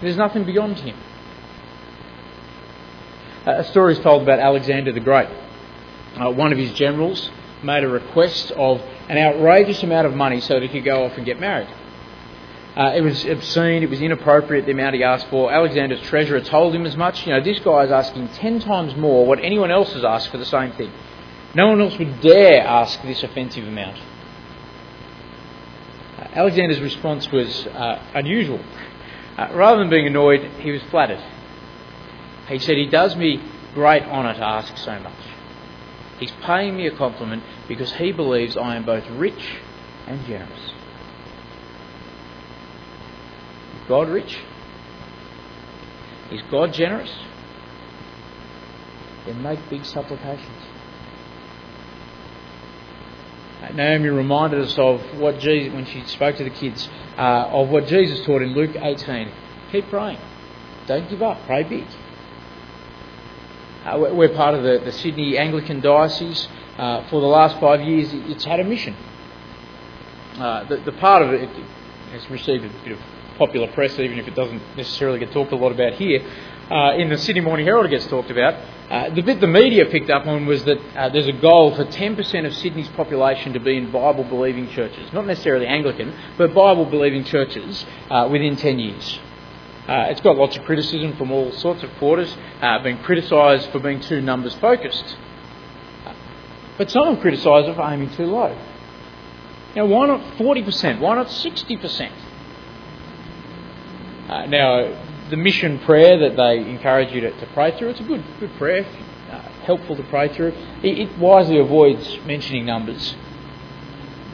There's 0.00 0.16
nothing 0.16 0.44
beyond 0.44 0.78
him. 0.78 0.96
A 3.46 3.64
story 3.64 3.92
is 3.92 4.00
told 4.00 4.22
about 4.22 4.40
Alexander 4.40 4.92
the 4.92 5.00
Great. 5.00 5.28
Uh, 6.16 6.30
one 6.30 6.52
of 6.52 6.58
his 6.58 6.72
generals 6.72 7.30
made 7.62 7.84
a 7.84 7.88
request 7.88 8.50
of 8.52 8.82
an 9.08 9.16
outrageous 9.18 9.82
amount 9.82 10.06
of 10.06 10.14
money 10.14 10.40
so 10.40 10.54
that 10.54 10.62
he 10.62 10.68
could 10.68 10.84
go 10.84 11.04
off 11.04 11.16
and 11.16 11.24
get 11.24 11.40
married. 11.40 11.68
Uh, 12.76 12.92
it 12.94 13.00
was 13.00 13.24
obscene, 13.24 13.82
it 13.82 13.88
was 13.88 14.02
inappropriate, 14.02 14.66
the 14.66 14.72
amount 14.72 14.94
he 14.94 15.02
asked 15.02 15.28
for. 15.28 15.50
Alexander's 15.50 16.00
treasurer 16.02 16.40
told 16.40 16.74
him 16.74 16.84
as 16.84 16.94
much. 16.94 17.26
You 17.26 17.32
know, 17.32 17.40
this 17.42 17.58
guy 17.60 17.84
is 17.84 17.90
asking 17.90 18.28
ten 18.28 18.60
times 18.60 18.94
more 18.96 19.24
what 19.26 19.38
anyone 19.42 19.70
else 19.70 19.94
has 19.94 20.04
asked 20.04 20.28
for 20.30 20.36
the 20.36 20.44
same 20.44 20.72
thing. 20.72 20.92
No 21.54 21.68
one 21.68 21.80
else 21.80 21.96
would 21.98 22.20
dare 22.20 22.62
ask 22.66 23.00
this 23.02 23.22
offensive 23.22 23.66
amount. 23.66 23.96
Uh, 26.18 26.28
Alexander's 26.34 26.80
response 26.80 27.32
was 27.32 27.66
uh, 27.68 28.02
unusual. 28.14 28.60
Uh, 29.38 29.48
rather 29.54 29.78
than 29.78 29.88
being 29.88 30.06
annoyed, 30.06 30.42
he 30.60 30.70
was 30.70 30.82
flattered. 30.90 31.22
He 32.48 32.58
said, 32.58 32.76
He 32.76 32.86
does 32.86 33.16
me 33.16 33.40
great 33.72 34.02
honour 34.02 34.34
to 34.34 34.44
ask 34.44 34.76
so 34.76 34.98
much. 34.98 35.12
He's 36.18 36.32
paying 36.42 36.76
me 36.76 36.86
a 36.86 36.90
compliment 36.90 37.42
because 37.68 37.92
he 37.94 38.12
believes 38.12 38.54
I 38.56 38.76
am 38.76 38.84
both 38.84 39.08
rich 39.10 39.56
and 40.06 40.24
generous. 40.26 40.60
Is 40.60 40.72
God 43.88 44.08
rich? 44.08 44.38
Is 46.30 46.42
God 46.50 46.72
generous? 46.72 47.12
Then 49.26 49.42
make 49.42 49.58
big 49.70 49.84
supplications. 49.84 50.62
Naomi 53.74 54.08
reminded 54.08 54.60
us 54.60 54.78
of 54.78 55.00
what 55.18 55.38
Jesus, 55.38 55.72
when 55.72 55.86
she 55.86 56.02
spoke 56.04 56.36
to 56.36 56.44
the 56.44 56.50
kids, 56.50 56.88
uh, 57.16 57.48
of 57.50 57.68
what 57.68 57.86
Jesus 57.86 58.24
taught 58.24 58.42
in 58.42 58.54
Luke 58.54 58.76
18. 58.76 59.30
Keep 59.72 59.88
praying. 59.88 60.18
Don't 60.86 61.08
give 61.08 61.22
up. 61.22 61.44
Pray 61.46 61.64
big. 61.64 61.86
Uh, 63.84 63.98
we're 63.98 64.34
part 64.34 64.54
of 64.54 64.62
the, 64.62 64.80
the 64.84 64.92
Sydney 64.92 65.36
Anglican 65.38 65.80
Diocese. 65.80 66.48
Uh, 66.76 67.08
for 67.08 67.20
the 67.20 67.26
last 67.26 67.58
five 67.58 67.80
years, 67.80 68.10
it's 68.12 68.44
had 68.44 68.60
a 68.60 68.64
mission. 68.64 68.94
Uh, 70.36 70.64
the, 70.64 70.76
the, 70.78 70.92
part 70.92 71.22
of 71.22 71.32
it, 71.32 71.42
it 71.42 71.66
has 72.12 72.28
received 72.30 72.64
a 72.64 72.68
bit 72.84 72.92
of 72.92 72.98
popular 73.36 73.68
press, 73.68 73.98
even 73.98 74.18
if 74.18 74.26
it 74.26 74.34
doesn't 74.34 74.62
necessarily 74.76 75.18
get 75.18 75.32
talked 75.32 75.52
a 75.52 75.56
lot 75.56 75.72
about 75.72 75.94
here. 75.94 76.24
Uh, 76.70 76.96
in 76.96 77.08
the 77.08 77.18
Sydney 77.18 77.42
Morning 77.42 77.64
Herald, 77.64 77.86
it 77.86 77.90
gets 77.90 78.06
talked 78.08 78.30
about. 78.30 78.54
Uh, 78.90 79.10
the 79.10 79.22
bit 79.22 79.40
the 79.40 79.46
media 79.46 79.86
picked 79.86 80.10
up 80.10 80.26
on 80.26 80.46
was 80.46 80.64
that 80.64 80.78
uh, 80.96 81.08
there's 81.10 81.28
a 81.28 81.32
goal 81.32 81.74
for 81.74 81.84
10% 81.84 82.46
of 82.46 82.54
Sydney's 82.54 82.88
population 82.88 83.52
to 83.52 83.60
be 83.60 83.76
in 83.76 83.92
Bible 83.92 84.24
believing 84.24 84.68
churches. 84.70 85.12
Not 85.12 85.26
necessarily 85.26 85.66
Anglican, 85.66 86.12
but 86.36 86.54
Bible 86.54 86.84
believing 86.86 87.24
churches 87.24 87.84
uh, 88.10 88.28
within 88.30 88.56
10 88.56 88.78
years. 88.78 89.20
Uh, 89.86 90.06
it's 90.08 90.20
got 90.20 90.36
lots 90.36 90.56
of 90.56 90.64
criticism 90.64 91.16
from 91.16 91.30
all 91.30 91.52
sorts 91.52 91.84
of 91.84 91.90
quarters, 91.98 92.36
uh, 92.60 92.82
being 92.82 92.98
criticised 92.98 93.70
for 93.70 93.78
being 93.78 94.00
too 94.00 94.20
numbers 94.20 94.54
focused. 94.54 95.16
But 96.78 96.90
some 96.90 97.14
have 97.14 97.20
criticised 97.20 97.68
it 97.68 97.76
for 97.76 97.88
aiming 97.88 98.10
too 98.16 98.26
low. 98.26 98.56
Now, 99.74 99.86
why 99.86 100.06
not 100.06 100.20
40%? 100.36 101.00
Why 101.00 101.14
not 101.14 101.28
60%? 101.28 102.10
Uh, 104.28 104.46
now, 104.46 105.28
the 105.30 105.36
mission 105.36 105.78
prayer 105.80 106.18
that 106.18 106.36
they 106.36 106.58
encourage 106.68 107.12
you 107.12 107.20
to, 107.20 107.30
to 107.38 107.46
pray 107.54 107.76
through, 107.76 107.90
it's 107.90 108.00
a 108.00 108.04
good, 108.04 108.24
good 108.40 108.52
prayer, 108.56 108.84
uh, 109.30 109.40
helpful 109.64 109.94
to 109.96 110.02
pray 110.04 110.28
through. 110.34 110.52
It, 110.82 110.98
it 110.98 111.18
wisely 111.18 111.58
avoids 111.58 112.18
mentioning 112.26 112.66
numbers. 112.66 113.14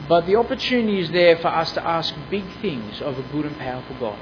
But 0.09 0.25
the 0.25 0.35
opportunity 0.35 0.99
is 0.99 1.11
there 1.11 1.37
for 1.37 1.47
us 1.47 1.71
to 1.73 1.87
ask 1.87 2.13
big 2.29 2.43
things 2.61 3.01
of 3.01 3.17
a 3.17 3.23
good 3.31 3.45
and 3.45 3.57
powerful 3.57 3.95
God. 3.99 4.19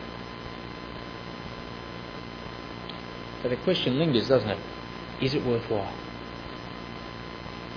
But 3.41 3.49
the 3.49 3.57
question 3.57 3.97
lingers, 3.97 4.27
doesn't 4.27 4.49
it? 4.49 4.59
Is 5.21 5.33
it 5.33 5.45
worthwhile? 5.45 5.93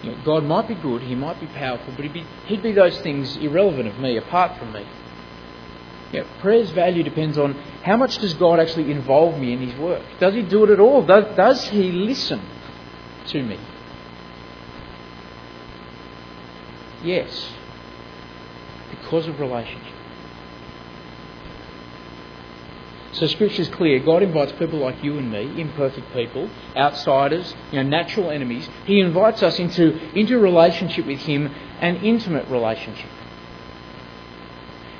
You 0.02 0.12
know, 0.12 0.18
God 0.24 0.44
might 0.44 0.68
be 0.68 0.74
good, 0.74 1.02
He 1.02 1.14
might 1.14 1.40
be 1.40 1.46
powerful, 1.46 1.92
but 1.96 2.04
he'd 2.04 2.12
be, 2.12 2.26
he'd 2.46 2.62
be 2.62 2.72
those 2.72 3.00
things 3.00 3.36
irrelevant 3.36 3.88
of 3.88 3.98
me, 3.98 4.16
apart 4.18 4.58
from 4.58 4.72
me. 4.72 4.86
You 6.14 6.20
know, 6.20 6.26
prayer's 6.38 6.70
value 6.70 7.02
depends 7.02 7.36
on 7.36 7.54
how 7.82 7.96
much 7.96 8.18
does 8.18 8.34
God 8.34 8.60
actually 8.60 8.92
involve 8.92 9.36
me 9.36 9.52
in 9.52 9.58
His 9.58 9.76
work? 9.76 10.00
Does 10.20 10.32
He 10.32 10.42
do 10.42 10.62
it 10.62 10.70
at 10.70 10.78
all? 10.78 11.04
Does, 11.04 11.36
does 11.36 11.64
He 11.68 11.90
listen 11.90 12.40
to 13.26 13.42
me? 13.42 13.58
Yes, 17.02 17.48
because 18.90 19.26
of 19.26 19.40
relationship. 19.40 19.92
So 23.14 23.26
Scripture 23.26 23.62
is 23.62 23.68
clear. 23.70 23.98
God 23.98 24.22
invites 24.22 24.52
people 24.52 24.78
like 24.78 25.02
you 25.02 25.18
and 25.18 25.32
me, 25.32 25.60
imperfect 25.60 26.12
people, 26.12 26.48
outsiders, 26.76 27.54
you 27.72 27.82
know, 27.82 27.88
natural 27.88 28.30
enemies. 28.30 28.68
He 28.86 29.00
invites 29.00 29.42
us 29.42 29.58
into, 29.58 29.98
into 30.16 30.38
relationship 30.38 31.06
with 31.06 31.20
Him, 31.20 31.52
an 31.80 31.96
intimate 31.96 32.48
relationship. 32.48 33.10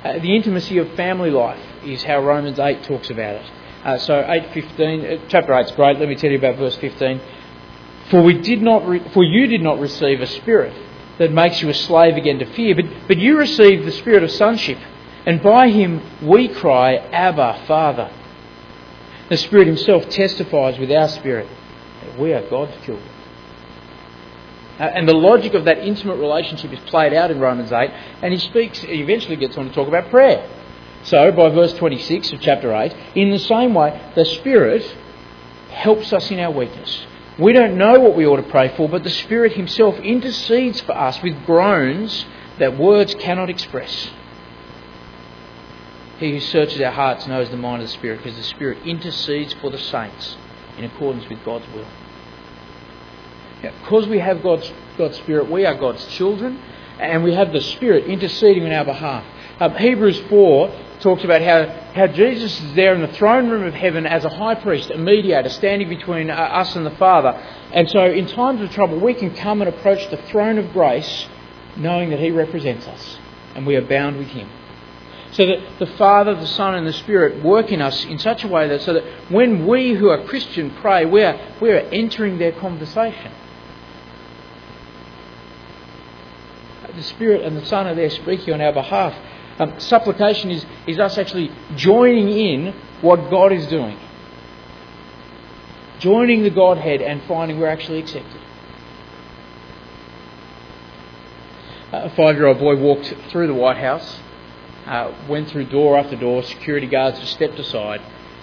Uh, 0.05 0.19
the 0.19 0.35
intimacy 0.35 0.77
of 0.77 0.87
family 0.93 1.31
life 1.31 1.59
is 1.83 2.03
how 2.03 2.21
Romans 2.21 2.59
8 2.59 2.83
talks 2.83 3.09
about 3.09 3.37
it. 3.37 3.51
Uh, 3.83 3.97
so 3.97 4.13
8.15, 4.21 5.23
uh, 5.23 5.25
chapter 5.29 5.51
8 5.51 5.65
is 5.65 5.71
great. 5.71 5.97
Let 5.97 6.07
me 6.07 6.15
tell 6.15 6.29
you 6.29 6.37
about 6.37 6.57
verse 6.57 6.75
15. 6.75 7.19
For 8.11 8.21
we 8.21 8.39
did 8.39 8.61
not, 8.61 8.87
re- 8.87 9.09
for 9.13 9.23
you 9.23 9.47
did 9.47 9.63
not 9.63 9.79
receive 9.79 10.21
a 10.21 10.27
spirit 10.27 10.73
that 11.17 11.31
makes 11.31 11.59
you 11.59 11.69
a 11.69 11.73
slave 11.73 12.17
again 12.17 12.37
to 12.37 12.45
fear, 12.45 12.75
but, 12.75 12.85
but 13.07 13.17
you 13.17 13.35
received 13.35 13.83
the 13.87 13.91
spirit 13.93 14.21
of 14.21 14.29
sonship 14.29 14.77
and 15.25 15.41
by 15.41 15.71
him 15.71 16.03
we 16.21 16.49
cry, 16.49 16.97
Abba, 16.97 17.63
Father. 17.65 18.11
The 19.29 19.37
Spirit 19.37 19.65
Himself 19.65 20.07
testifies 20.09 20.77
with 20.77 20.91
our 20.91 21.09
spirit 21.09 21.49
that 22.03 22.19
we 22.19 22.31
are 22.31 22.47
God's 22.47 22.75
children. 22.85 23.09
Uh, 24.79 24.83
and 24.83 25.07
the 25.07 25.13
logic 25.13 25.53
of 25.53 25.65
that 25.65 25.79
intimate 25.79 26.17
relationship 26.17 26.73
is 26.73 26.79
played 26.89 27.13
out 27.13 27.31
in 27.31 27.39
Romans 27.39 27.71
8, 27.71 27.89
and 28.21 28.33
he 28.33 28.39
speaks, 28.39 28.79
he 28.79 29.01
eventually 29.01 29.37
gets 29.37 29.57
on 29.57 29.67
to 29.67 29.73
talk 29.73 29.87
about 29.87 30.09
prayer. 30.09 30.49
So, 31.03 31.31
by 31.31 31.49
verse 31.49 31.73
26 31.73 32.33
of 32.33 32.41
chapter 32.41 32.73
8, 32.73 32.93
in 33.15 33.29
the 33.29 33.39
same 33.39 33.73
way, 33.73 34.11
the 34.15 34.25
Spirit 34.25 34.83
helps 35.69 36.11
us 36.11 36.29
in 36.31 36.39
our 36.39 36.51
weakness. 36.51 37.05
We 37.37 37.53
don't 37.53 37.77
know 37.77 37.99
what 37.99 38.15
we 38.15 38.25
ought 38.25 38.37
to 38.37 38.49
pray 38.49 38.75
for, 38.75 38.89
but 38.89 39.03
the 39.03 39.09
Spirit 39.09 39.53
Himself 39.53 39.97
intercedes 39.99 40.81
for 40.81 40.97
us 40.97 41.21
with 41.21 41.45
groans 41.45 42.25
that 42.59 42.77
words 42.77 43.13
cannot 43.15 43.49
express. 43.49 44.09
He 46.17 46.31
who 46.31 46.39
searches 46.39 46.79
our 46.81 46.91
hearts 46.91 47.27
knows 47.27 47.49
the 47.49 47.57
mind 47.57 47.81
of 47.81 47.89
the 47.89 47.93
Spirit 47.93 48.23
because 48.23 48.37
the 48.37 48.43
Spirit 48.43 48.79
intercedes 48.85 49.53
for 49.53 49.69
the 49.69 49.77
saints 49.77 50.37
in 50.77 50.85
accordance 50.85 51.27
with 51.29 51.43
God's 51.43 51.67
will. 51.73 51.87
Because 53.61 54.07
we 54.07 54.19
have 54.19 54.43
God's, 54.43 54.71
God's 54.97 55.17
Spirit, 55.17 55.49
we 55.49 55.65
are 55.65 55.75
God's 55.75 56.05
children, 56.07 56.59
and 56.99 57.23
we 57.23 57.33
have 57.33 57.51
the 57.51 57.61
Spirit 57.61 58.05
interceding 58.05 58.65
on 58.65 58.71
our 58.71 58.85
behalf. 58.85 59.25
Um, 59.59 59.75
Hebrews 59.75 60.19
4 60.29 60.81
talks 60.99 61.23
about 61.23 61.41
how, 61.41 61.65
how 61.93 62.07
Jesus 62.07 62.59
is 62.61 62.73
there 62.73 62.93
in 62.93 63.01
the 63.01 63.13
throne 63.13 63.49
room 63.49 63.63
of 63.63 63.73
heaven 63.73 64.05
as 64.05 64.25
a 64.25 64.29
high 64.29 64.55
priest, 64.55 64.91
a 64.91 64.97
mediator, 64.97 65.49
standing 65.49 65.89
between 65.89 66.29
uh, 66.29 66.33
us 66.33 66.75
and 66.75 66.85
the 66.85 66.91
Father. 66.91 67.29
And 67.71 67.89
so, 67.89 68.03
in 68.05 68.27
times 68.27 68.61
of 68.61 68.71
trouble, 68.71 68.99
we 68.99 69.13
can 69.13 69.33
come 69.33 69.61
and 69.61 69.69
approach 69.69 70.09
the 70.09 70.17
throne 70.17 70.57
of 70.57 70.71
grace 70.73 71.27
knowing 71.77 72.09
that 72.09 72.19
He 72.19 72.31
represents 72.31 72.87
us 72.87 73.19
and 73.55 73.65
we 73.65 73.75
are 73.75 73.81
bound 73.81 74.17
with 74.17 74.27
Him. 74.27 74.49
So 75.31 75.45
that 75.45 75.79
the 75.79 75.87
Father, 75.97 76.35
the 76.35 76.47
Son, 76.47 76.75
and 76.75 76.85
the 76.85 76.93
Spirit 76.93 77.43
work 77.43 77.71
in 77.71 77.81
us 77.81 78.05
in 78.05 78.19
such 78.19 78.43
a 78.43 78.47
way 78.47 78.67
that 78.67 78.81
so 78.81 78.93
that 78.93 79.03
when 79.31 79.65
we 79.65 79.93
who 79.93 80.09
are 80.09 80.23
Christian 80.25 80.71
pray, 80.75 81.05
we 81.05 81.23
are, 81.23 81.39
we 81.59 81.71
are 81.71 81.79
entering 81.79 82.37
their 82.37 82.53
conversation. 82.53 83.31
The 86.95 87.03
Spirit 87.03 87.41
and 87.41 87.57
the 87.57 87.65
Son 87.65 87.87
are 87.87 87.95
there 87.95 88.09
speaking 88.09 88.53
on 88.53 88.61
our 88.61 88.73
behalf. 88.73 89.15
Um, 89.59 89.79
supplication 89.79 90.51
is, 90.51 90.65
is 90.87 90.99
us 90.99 91.17
actually 91.17 91.51
joining 91.75 92.29
in 92.29 92.73
what 93.01 93.29
God 93.29 93.51
is 93.51 93.67
doing. 93.67 93.97
Joining 95.99 96.43
the 96.43 96.49
Godhead 96.49 97.01
and 97.01 97.23
finding 97.23 97.59
we're 97.59 97.67
actually 97.67 97.99
accepted. 97.99 98.41
A 101.91 102.09
five 102.09 102.35
year 102.35 102.47
old 102.47 102.59
boy 102.59 102.75
walked 102.75 103.13
through 103.29 103.47
the 103.47 103.53
White 103.53 103.77
House 103.77 104.19
uh, 104.85 105.13
went 105.27 105.49
through 105.49 105.65
door 105.65 105.97
after 105.97 106.15
door, 106.15 106.43
security 106.43 106.87
guards 106.87 107.19
just 107.19 107.33
stepped 107.33 107.59
aside, 107.59 108.01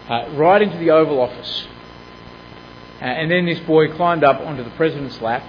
uh, 0.08 0.28
right 0.32 0.60
into 0.60 0.76
the 0.78 0.90
Oval 0.90 1.20
Office. 1.20 1.66
Uh, 3.00 3.04
and 3.04 3.30
then 3.30 3.46
this 3.46 3.60
boy 3.60 3.92
climbed 3.94 4.24
up 4.24 4.40
onto 4.40 4.62
the 4.62 4.70
President's 4.70 5.20
lap 5.20 5.44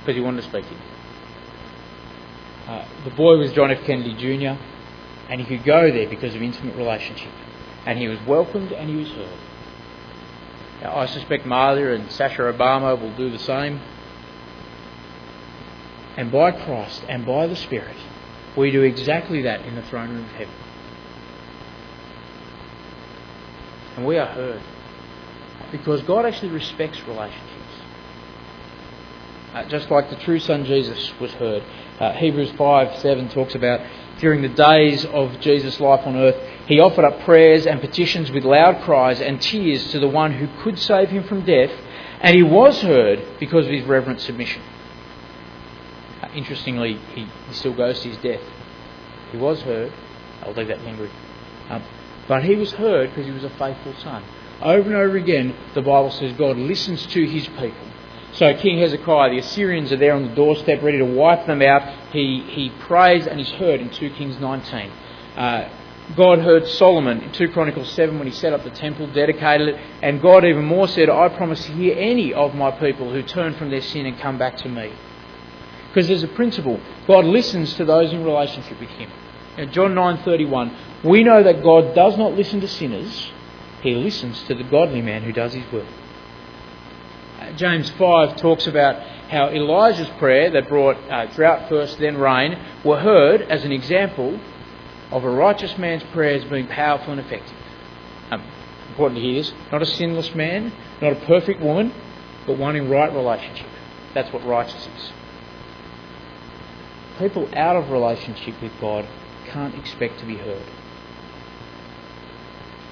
because 0.00 0.16
he 0.16 0.20
wanted 0.20 0.42
to 0.42 0.48
speak 0.48 0.64
to 0.64 0.70
him. 0.70 0.95
Uh, 2.66 2.84
the 3.04 3.10
boy 3.10 3.36
was 3.36 3.52
John 3.52 3.70
F. 3.70 3.84
Kennedy 3.84 4.14
Jr., 4.14 4.60
and 5.28 5.40
he 5.40 5.46
could 5.46 5.64
go 5.64 5.90
there 5.90 6.08
because 6.08 6.34
of 6.34 6.42
intimate 6.42 6.76
relationship. 6.76 7.32
And 7.84 7.98
he 7.98 8.08
was 8.08 8.18
welcomed 8.26 8.72
and 8.72 8.88
he 8.88 8.96
was 8.96 9.08
heard. 9.10 9.38
Now, 10.82 10.96
I 10.96 11.06
suspect 11.06 11.46
Malia 11.46 11.94
and 11.94 12.10
Sasha 12.10 12.42
Obama 12.42 13.00
will 13.00 13.14
do 13.16 13.30
the 13.30 13.38
same. 13.38 13.80
And 16.16 16.32
by 16.32 16.50
Christ 16.52 17.02
and 17.08 17.24
by 17.24 17.46
the 17.46 17.56
Spirit, 17.56 17.96
we 18.56 18.70
do 18.70 18.82
exactly 18.82 19.42
that 19.42 19.62
in 19.62 19.74
the 19.74 19.82
throne 19.82 20.10
room 20.10 20.24
of 20.24 20.30
heaven. 20.32 20.54
And 23.96 24.06
we 24.06 24.18
are 24.18 24.26
heard. 24.26 24.62
Because 25.72 26.02
God 26.02 26.26
actually 26.26 26.50
respects 26.50 27.00
relationships. 27.06 27.52
Uh, 29.54 29.64
just 29.64 29.90
like 29.90 30.10
the 30.10 30.16
true 30.16 30.38
Son 30.38 30.64
Jesus 30.64 31.12
was 31.20 31.32
heard. 31.32 31.62
Uh, 31.98 32.12
Hebrews 32.12 32.52
5 32.52 32.98
7 33.00 33.28
talks 33.30 33.54
about 33.54 33.80
during 34.18 34.42
the 34.42 34.48
days 34.48 35.04
of 35.04 35.40
Jesus' 35.40 35.78
life 35.80 36.06
on 36.06 36.16
earth, 36.16 36.36
he 36.66 36.80
offered 36.80 37.04
up 37.04 37.20
prayers 37.20 37.66
and 37.66 37.80
petitions 37.80 38.30
with 38.30 38.44
loud 38.44 38.82
cries 38.82 39.20
and 39.20 39.40
tears 39.40 39.90
to 39.92 39.98
the 39.98 40.08
one 40.08 40.32
who 40.32 40.48
could 40.62 40.78
save 40.78 41.10
him 41.10 41.24
from 41.24 41.44
death, 41.44 41.70
and 42.20 42.34
he 42.34 42.42
was 42.42 42.80
heard 42.80 43.22
because 43.38 43.66
of 43.66 43.72
his 43.72 43.84
reverent 43.84 44.20
submission. 44.20 44.62
Interestingly, 46.34 46.98
he, 47.14 47.24
he 47.24 47.54
still 47.54 47.74
goes 47.74 48.00
to 48.00 48.08
his 48.08 48.18
death. 48.18 48.42
He 49.32 49.38
was 49.38 49.62
heard. 49.62 49.92
I'll 50.42 50.52
leave 50.52 50.68
that 50.68 50.82
lingering. 50.82 51.12
Um, 51.70 51.82
but 52.28 52.44
he 52.44 52.56
was 52.56 52.72
heard 52.72 53.10
because 53.10 53.26
he 53.26 53.32
was 53.32 53.44
a 53.44 53.50
faithful 53.50 53.94
son. 54.02 54.22
Over 54.60 54.90
and 54.90 54.96
over 54.96 55.16
again, 55.16 55.54
the 55.74 55.82
Bible 55.82 56.10
says 56.10 56.32
God 56.34 56.56
listens 56.56 57.06
to 57.06 57.26
his 57.26 57.46
people. 57.46 57.86
So 58.36 58.54
King 58.54 58.80
Hezekiah, 58.80 59.30
the 59.30 59.38
Assyrians 59.38 59.92
are 59.92 59.96
there 59.96 60.12
on 60.12 60.28
the 60.28 60.34
doorstep 60.34 60.82
ready 60.82 60.98
to 60.98 61.06
wipe 61.06 61.46
them 61.46 61.62
out. 61.62 62.12
He, 62.12 62.44
he 62.46 62.68
prays 62.80 63.26
and 63.26 63.40
is 63.40 63.50
heard 63.52 63.80
in 63.80 63.88
2 63.88 64.10
Kings 64.10 64.38
19. 64.38 64.90
Uh, 65.34 65.68
God 66.14 66.40
heard 66.40 66.68
Solomon 66.68 67.22
in 67.22 67.32
2 67.32 67.48
Chronicles 67.48 67.90
7 67.92 68.18
when 68.18 68.28
he 68.28 68.34
set 68.34 68.52
up 68.52 68.62
the 68.62 68.70
temple, 68.70 69.06
dedicated 69.06 69.68
it, 69.68 69.80
and 70.02 70.20
God 70.20 70.44
even 70.44 70.66
more 70.66 70.86
said, 70.86 71.08
I 71.08 71.30
promise 71.30 71.64
to 71.64 71.72
hear 71.72 71.96
any 71.96 72.34
of 72.34 72.54
my 72.54 72.70
people 72.72 73.10
who 73.10 73.22
turn 73.22 73.54
from 73.54 73.70
their 73.70 73.80
sin 73.80 74.04
and 74.04 74.18
come 74.18 74.36
back 74.36 74.58
to 74.58 74.68
me. 74.68 74.92
Because 75.88 76.08
there's 76.08 76.22
a 76.22 76.28
principle. 76.28 76.78
God 77.06 77.24
listens 77.24 77.72
to 77.76 77.86
those 77.86 78.12
in 78.12 78.22
relationship 78.22 78.78
with 78.78 78.90
Him. 78.90 79.10
In 79.56 79.72
John 79.72 79.94
9:31, 79.94 80.76
we 81.04 81.24
know 81.24 81.42
that 81.42 81.62
God 81.62 81.94
does 81.94 82.18
not 82.18 82.34
listen 82.34 82.60
to 82.60 82.68
sinners. 82.68 83.32
He 83.80 83.94
listens 83.94 84.42
to 84.42 84.54
the 84.54 84.64
godly 84.64 85.00
man 85.00 85.22
who 85.22 85.32
does 85.32 85.54
his 85.54 85.64
will. 85.72 85.86
James 87.56 87.90
5 87.90 88.36
talks 88.36 88.66
about 88.66 89.00
how 89.28 89.50
Elijah's 89.50 90.08
prayer 90.18 90.50
that 90.50 90.68
brought 90.68 90.96
uh, 91.10 91.26
drought 91.34 91.68
first, 91.68 91.98
then 91.98 92.16
rain, 92.16 92.58
were 92.84 92.98
heard 92.98 93.42
as 93.42 93.64
an 93.64 93.72
example 93.72 94.38
of 95.10 95.24
a 95.24 95.30
righteous 95.30 95.76
man's 95.78 96.02
prayer 96.12 96.34
as 96.34 96.44
being 96.44 96.66
powerful 96.66 97.12
and 97.12 97.20
effective. 97.20 97.56
Um, 98.30 98.42
important 98.88 99.20
to 99.20 99.22
hear 99.22 99.42
this 99.42 99.52
not 99.70 99.82
a 99.82 99.86
sinless 99.86 100.34
man, 100.34 100.72
not 101.00 101.12
a 101.12 101.26
perfect 101.26 101.60
woman, 101.60 101.92
but 102.46 102.58
one 102.58 102.76
in 102.76 102.88
right 102.88 103.12
relationship. 103.12 103.68
That's 104.14 104.32
what 104.32 104.44
righteous 104.44 104.86
is. 104.86 105.12
People 107.18 107.48
out 107.54 107.76
of 107.76 107.90
relationship 107.90 108.60
with 108.60 108.72
God 108.80 109.06
can't 109.46 109.74
expect 109.74 110.20
to 110.20 110.26
be 110.26 110.36
heard. 110.36 110.66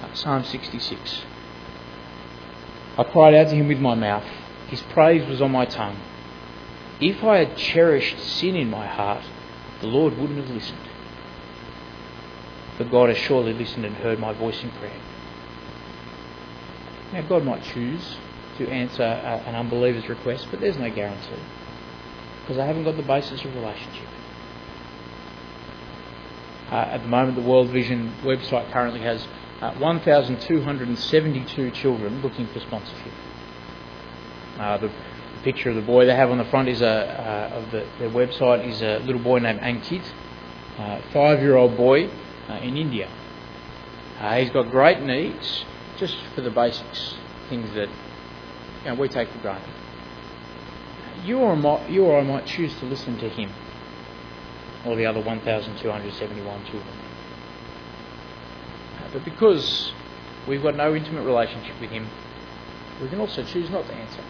Uh, 0.03 0.15
Psalm 0.15 0.45
66. 0.45 1.25
I 2.97 3.05
cried 3.05 3.35
out 3.35 3.49
to 3.49 3.55
him 3.55 3.69
with 3.69 3.81
my 3.81 3.95
mouth. 3.95 4.25
His 4.69 4.81
praise 4.83 5.27
was 5.29 5.43
on 5.43 5.51
my 5.51 5.65
tongue. 5.65 5.99
If 7.01 7.25
I 7.25 7.39
had 7.39 7.57
cherished 7.57 8.19
sin 8.19 8.55
in 8.55 8.71
my 8.71 8.87
heart, 8.87 9.23
the 9.81 9.87
Lord 9.89 10.17
wouldn't 10.17 10.39
have 10.39 10.51
listened. 10.51 10.79
But 12.79 12.91
God 12.91 13.09
has 13.09 13.19
surely 13.19 13.53
listened 13.53 13.85
and 13.85 13.97
heard 13.97 14.19
my 14.19 14.33
voice 14.33 14.63
in 14.63 14.71
prayer. 14.71 15.01
Now, 17.13 17.23
God 17.23 17.45
might 17.45 17.63
choose 17.63 18.17
to 18.59 18.69
answer 18.69 19.03
an 19.03 19.55
unbeliever's 19.55 20.09
request, 20.09 20.49
but 20.51 20.61
there's 20.61 20.79
no 20.79 20.91
guarantee 20.91 21.43
because 22.41 22.57
they 22.57 22.67
haven't 22.67 22.85
got 22.85 22.97
the 22.97 23.03
basis 23.03 23.43
of 23.45 23.55
relationship. 23.55 24.09
Uh, 26.71 26.77
at 26.77 27.03
the 27.03 27.09
moment, 27.09 27.37
the 27.37 27.43
World 27.43 27.71
Vision 27.71 28.13
website 28.23 28.71
currently 28.71 29.01
has 29.01 29.27
uh, 29.61 29.73
1,272 29.75 31.71
children 31.71 32.23
looking 32.23 32.47
for 32.49 32.61
sponsorship. 32.61 33.13
Uh, 34.59 34.79
the, 34.79 34.89
the, 34.89 34.95
picture 35.43 35.71
of 35.71 35.77
the 35.77 35.83
boy 35.83 36.07
they 36.07 36.15
have 36.15 36.31
on 36.31 36.39
the 36.39 36.45
front 36.47 36.69
is 36.69 36.81
a, 36.81 36.87
uh, 36.87 37.57
of 37.57 37.71
the, 37.71 37.87
their 37.99 38.11
website 38.11 38.67
is 38.67 38.81
a 38.83 38.99
little 39.01 39.21
boy 39.21 39.39
named 39.39 39.61
Ankit, 39.61 40.05
a 40.79 41.03
five-year-old 41.13 41.77
boy 41.77 42.09
uh, 42.49 42.55
in 42.63 42.77
India. 42.77 43.09
Uh, 44.19 44.39
he's 44.39 44.51
got 44.51 44.71
great 44.71 45.01
needs 45.01 45.65
just 45.99 46.17
for 46.35 46.41
the 46.41 46.51
basics, 46.51 47.17
things 47.49 47.73
that 47.75 47.89
you 48.85 48.91
know, 48.91 48.95
we 48.95 49.09
take 49.09 49.29
for 49.29 49.39
granted. 49.39 49.73
You 51.25 51.39
or, 51.39 51.57
might, 51.57 51.89
you 51.91 52.05
or 52.05 52.21
I 52.21 52.23
might 52.23 52.47
choose 52.47 52.75
to 52.79 52.87
listen 52.87 53.19
to 53.19 53.29
him 53.29 53.53
or 54.85 54.97
the 54.97 55.07
other 55.07 55.21
1,271 55.21 56.65
children. 56.65 57.04
But 59.15 59.25
because 59.25 59.93
we've 60.49 60.61
got 60.61 60.75
no 60.75 60.93
intimate 60.93 61.23
relationship 61.23 61.81
with 61.81 61.91
him, 61.91 62.11
we 63.01 63.09
can 63.09 63.21
also 63.21 63.45
choose 63.45 63.71
not 63.71 63.87
to 63.87 63.95
answer. 63.95 64.25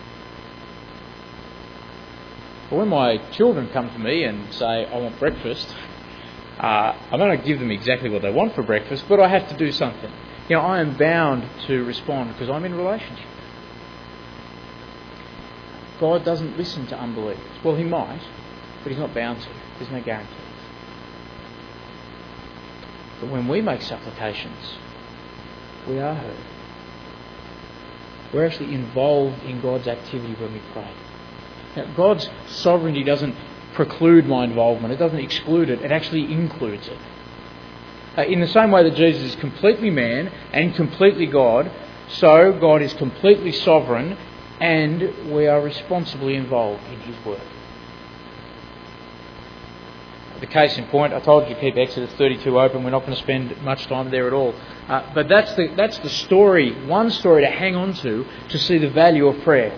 But 2.68 2.76
when 2.76 2.88
my 2.88 3.16
children 3.32 3.70
come 3.70 3.90
to 3.90 3.98
me 3.98 4.24
and 4.24 4.52
say, 4.52 4.84
I 4.84 4.98
want 4.98 5.18
breakfast, 5.18 5.66
uh, 6.58 6.94
I'm 7.10 7.18
not 7.18 7.26
going 7.26 7.40
to 7.40 7.46
give 7.46 7.60
them 7.60 7.70
exactly 7.70 8.10
what 8.10 8.20
they 8.20 8.30
want 8.30 8.54
for 8.54 8.62
breakfast, 8.62 9.06
but 9.08 9.20
I 9.20 9.28
have 9.28 9.48
to 9.48 9.56
do 9.56 9.72
something. 9.72 10.12
You 10.50 10.56
know, 10.56 10.62
I 10.62 10.80
am 10.80 10.98
bound 10.98 11.48
to 11.66 11.82
respond 11.84 12.34
because 12.34 12.50
I'm 12.50 12.66
in 12.66 12.74
relationship. 12.74 13.26
God 15.98 16.26
doesn't 16.26 16.58
listen 16.58 16.86
to 16.88 16.98
unbelievers. 16.98 17.42
Well, 17.64 17.76
He 17.76 17.84
might, 17.84 18.20
but 18.82 18.92
He's 18.92 18.98
not 18.98 19.14
bound 19.14 19.40
to. 19.40 19.48
There's 19.78 19.90
no 19.90 20.02
guarantees. 20.02 20.43
But 23.24 23.32
when 23.32 23.48
we 23.48 23.62
make 23.62 23.80
supplications, 23.80 24.74
we 25.88 25.98
are 25.98 26.14
heard. 26.14 26.36
We're 28.34 28.44
actually 28.44 28.74
involved 28.74 29.42
in 29.44 29.62
God's 29.62 29.88
activity 29.88 30.34
when 30.34 30.52
we 30.52 30.60
pray. 30.74 30.90
Now, 31.74 31.90
God's 31.96 32.28
sovereignty 32.48 33.02
doesn't 33.02 33.34
preclude 33.72 34.26
my 34.26 34.44
involvement, 34.44 34.92
it 34.92 34.98
doesn't 34.98 35.20
exclude 35.20 35.70
it, 35.70 35.80
it 35.80 35.90
actually 35.90 36.30
includes 36.30 36.86
it. 36.86 36.98
Uh, 38.18 38.24
in 38.24 38.40
the 38.40 38.48
same 38.48 38.70
way 38.70 38.82
that 38.82 38.94
Jesus 38.94 39.22
is 39.22 39.36
completely 39.36 39.88
man 39.88 40.30
and 40.52 40.74
completely 40.74 41.24
God, 41.24 41.72
so 42.08 42.52
God 42.52 42.82
is 42.82 42.92
completely 42.92 43.52
sovereign 43.52 44.18
and 44.60 45.32
we 45.32 45.46
are 45.46 45.62
responsibly 45.62 46.34
involved 46.34 46.84
in 46.92 47.00
his 47.00 47.24
work. 47.24 47.40
The 50.44 50.50
case 50.50 50.76
in 50.76 50.84
point, 50.88 51.14
I 51.14 51.20
told 51.20 51.48
you 51.48 51.54
to 51.54 51.60
keep 51.62 51.74
Exodus 51.74 52.12
32 52.18 52.60
open. 52.60 52.84
We're 52.84 52.90
not 52.90 53.06
going 53.06 53.14
to 53.14 53.22
spend 53.22 53.62
much 53.62 53.86
time 53.86 54.10
there 54.10 54.26
at 54.26 54.34
all. 54.34 54.54
Uh, 54.86 55.10
but 55.14 55.26
that's 55.26 55.54
the, 55.54 55.68
that's 55.74 55.96
the 56.00 56.10
story, 56.10 56.84
one 56.84 57.10
story 57.12 57.44
to 57.44 57.50
hang 57.50 57.74
on 57.74 57.94
to 57.94 58.26
to 58.50 58.58
see 58.58 58.76
the 58.76 58.90
value 58.90 59.26
of 59.26 59.42
prayer. 59.42 59.74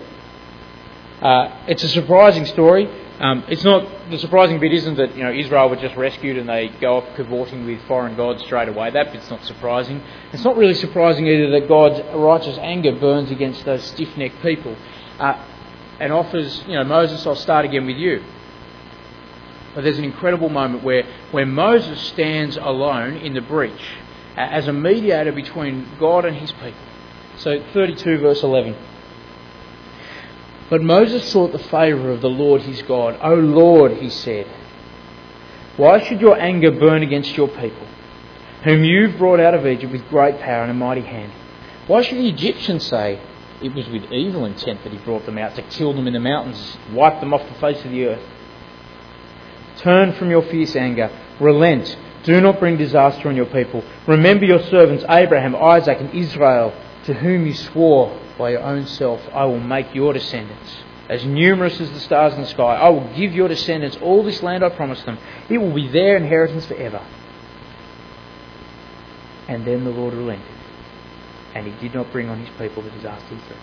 Uh, 1.21 1.57
it's 1.69 1.85
a 1.85 1.87
surprising 1.87 2.45
story. 2.47 2.85
Um, 3.17 3.45
it's 3.47 3.63
not 3.63 3.87
the 4.09 4.17
surprising 4.17 4.59
bit 4.59 4.73
isn't 4.73 4.95
that 4.95 5.15
you 5.15 5.23
know 5.23 5.31
Israel 5.31 5.69
were 5.69 5.77
just 5.77 5.95
rescued 5.95 6.37
and 6.37 6.49
they 6.49 6.67
go 6.81 6.97
off 6.97 7.15
cavorting 7.15 7.65
with 7.65 7.81
foreign 7.83 8.17
gods 8.17 8.43
straight 8.43 8.67
away. 8.67 8.89
That 8.91 9.13
bit's 9.13 9.29
not 9.29 9.45
surprising. 9.45 10.03
It's 10.33 10.43
not 10.43 10.57
really 10.57 10.73
surprising 10.73 11.27
either 11.27 11.49
that 11.51 11.69
God's 11.69 12.01
righteous 12.13 12.57
anger 12.57 12.91
burns 12.91 13.31
against 13.31 13.63
those 13.63 13.85
stiff-necked 13.85 14.41
people 14.41 14.75
uh, 15.17 15.41
and 16.01 16.11
offers 16.11 16.61
you 16.67 16.73
know 16.73 16.83
Moses, 16.83 17.25
I'll 17.25 17.37
start 17.37 17.63
again 17.63 17.85
with 17.85 17.95
you. 17.95 18.21
But 19.77 19.83
there's 19.83 19.99
an 19.99 20.05
incredible 20.05 20.49
moment 20.49 20.83
where 20.83 21.03
where 21.29 21.45
Moses 21.45 22.01
stands 22.01 22.57
alone 22.57 23.17
in 23.17 23.35
the 23.35 23.41
breach 23.41 23.91
as 24.35 24.67
a 24.67 24.73
mediator 24.73 25.31
between 25.31 25.87
God 25.99 26.25
and 26.25 26.35
His 26.35 26.51
people. 26.51 26.81
So 27.37 27.63
32 27.73 28.17
verse 28.17 28.41
11. 28.41 28.75
But 30.71 30.81
Moses 30.81 31.31
sought 31.31 31.51
the 31.51 31.59
favour 31.59 32.09
of 32.09 32.21
the 32.21 32.29
Lord 32.29 32.63
his 32.63 32.81
God. 32.81 33.19
O 33.21 33.35
Lord, 33.35 33.97
he 33.97 34.09
said, 34.09 34.47
why 35.75 36.03
should 36.03 36.21
your 36.21 36.39
anger 36.39 36.71
burn 36.71 37.03
against 37.03 37.37
your 37.37 37.47
people, 37.47 37.85
whom 38.63 38.83
you've 38.83 39.19
brought 39.19 39.39
out 39.39 39.53
of 39.53 39.67
Egypt 39.67 39.93
with 39.93 40.09
great 40.09 40.39
power 40.39 40.63
and 40.63 40.71
a 40.71 40.73
mighty 40.73 41.01
hand? 41.01 41.31
Why 41.85 42.01
should 42.01 42.17
the 42.17 42.27
Egyptians 42.27 42.87
say, 42.87 43.21
it 43.61 43.75
was 43.75 43.87
with 43.89 44.11
evil 44.11 44.43
intent 44.45 44.83
that 44.83 44.91
he 44.91 44.97
brought 44.97 45.27
them 45.27 45.37
out 45.37 45.53
to 45.55 45.61
kill 45.61 45.93
them 45.93 46.07
in 46.07 46.13
the 46.13 46.19
mountains, 46.19 46.77
wipe 46.91 47.19
them 47.19 47.31
off 47.31 47.47
the 47.47 47.59
face 47.59 47.85
of 47.85 47.91
the 47.91 48.07
earth? 48.07 48.27
Turn 49.77 50.13
from 50.13 50.29
your 50.29 50.41
fierce 50.43 50.75
anger, 50.75 51.11
relent, 51.39 51.95
do 52.23 52.41
not 52.41 52.59
bring 52.59 52.77
disaster 52.77 53.29
on 53.29 53.35
your 53.35 53.45
people. 53.45 53.83
Remember 54.05 54.45
your 54.45 54.61
servants 54.63 55.05
Abraham, 55.07 55.55
Isaac, 55.55 55.99
and 55.99 56.13
Israel, 56.13 56.73
to 57.05 57.13
whom 57.13 57.45
you 57.45 57.53
swore 57.53 58.19
by 58.37 58.51
your 58.51 58.63
own 58.63 58.85
self, 58.85 59.21
I 59.33 59.45
will 59.45 59.59
make 59.59 59.93
your 59.95 60.13
descendants 60.13 60.77
as 61.09 61.25
numerous 61.25 61.79
as 61.79 61.89
the 61.91 61.99
stars 61.99 62.33
in 62.33 62.41
the 62.41 62.47
sky. 62.47 62.75
I 62.75 62.89
will 62.89 63.13
give 63.15 63.33
your 63.33 63.47
descendants 63.47 63.97
all 64.01 64.23
this 64.23 64.43
land 64.43 64.63
I 64.63 64.69
promised 64.69 65.05
them. 65.05 65.17
It 65.49 65.57
will 65.57 65.73
be 65.73 65.87
their 65.87 66.17
inheritance 66.17 66.65
forever. 66.65 67.01
And 69.47 69.65
then 69.65 69.85
the 69.85 69.91
Lord 69.91 70.13
relented, 70.13 70.45
and 71.55 71.65
he 71.65 71.71
did 71.79 71.95
not 71.95 72.11
bring 72.11 72.27
on 72.27 72.39
his 72.39 72.49
people 72.57 72.83
the 72.83 72.89
disaster 72.89 73.29
he 73.29 73.37
threatened. 73.37 73.61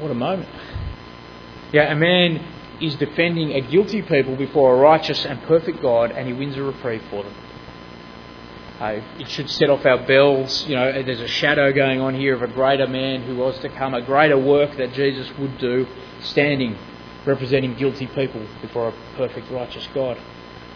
What 0.00 0.10
a 0.10 0.14
moment. 0.14 0.48
Yeah, 1.72 1.92
a 1.92 1.96
man 1.96 2.40
is 2.82 2.96
defending 2.96 3.52
a 3.52 3.60
guilty 3.60 4.02
people 4.02 4.36
before 4.36 4.74
a 4.74 4.78
righteous 4.78 5.24
and 5.24 5.40
perfect 5.42 5.80
God, 5.80 6.10
and 6.10 6.26
he 6.26 6.32
wins 6.32 6.56
a 6.56 6.62
reprieve 6.62 7.02
for 7.10 7.22
them. 7.22 7.34
Uh, 8.80 9.00
it 9.20 9.28
should 9.28 9.48
set 9.48 9.70
off 9.70 9.86
our 9.86 10.04
bells. 10.06 10.66
You 10.66 10.74
know, 10.74 11.02
there's 11.02 11.20
a 11.20 11.28
shadow 11.28 11.72
going 11.72 12.00
on 12.00 12.16
here 12.16 12.34
of 12.34 12.42
a 12.42 12.48
greater 12.48 12.88
man 12.88 13.22
who 13.22 13.36
was 13.36 13.56
to 13.60 13.68
come, 13.68 13.94
a 13.94 14.02
greater 14.02 14.36
work 14.36 14.76
that 14.76 14.92
Jesus 14.92 15.30
would 15.38 15.56
do, 15.58 15.86
standing, 16.22 16.76
representing 17.24 17.74
guilty 17.76 18.08
people 18.08 18.44
before 18.60 18.88
a 18.88 18.94
perfect, 19.16 19.48
righteous 19.52 19.86
God. 19.94 20.18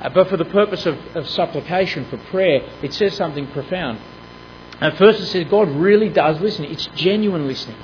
Uh, 0.00 0.08
but 0.10 0.28
for 0.28 0.36
the 0.36 0.44
purpose 0.44 0.86
of, 0.86 0.98
of, 1.16 1.28
supplication, 1.28 2.04
for 2.04 2.18
prayer, 2.18 2.68
it 2.82 2.92
says 2.94 3.14
something 3.14 3.48
profound. 3.48 3.98
At 4.80 4.96
first, 4.98 5.20
it 5.20 5.26
says 5.26 5.46
God 5.48 5.68
really 5.70 6.10
does 6.10 6.40
listen. 6.40 6.64
It's 6.64 6.86
genuine 6.94 7.48
listening. 7.48 7.78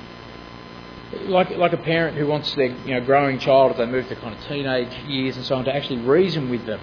Like, 1.21 1.51
like 1.51 1.73
a 1.73 1.77
parent 1.77 2.17
who 2.17 2.27
wants 2.27 2.53
their 2.55 2.67
you 2.67 2.93
know, 2.93 3.01
growing 3.01 3.39
child 3.39 3.71
as 3.71 3.77
they 3.77 3.85
move 3.85 4.07
to 4.09 4.15
kind 4.15 4.35
of 4.35 4.43
teenage 4.45 4.93
years 5.07 5.37
and 5.37 5.45
so 5.45 5.55
on 5.55 5.65
to 5.65 5.75
actually 5.75 5.99
reason 5.99 6.49
with 6.49 6.65
them. 6.65 6.79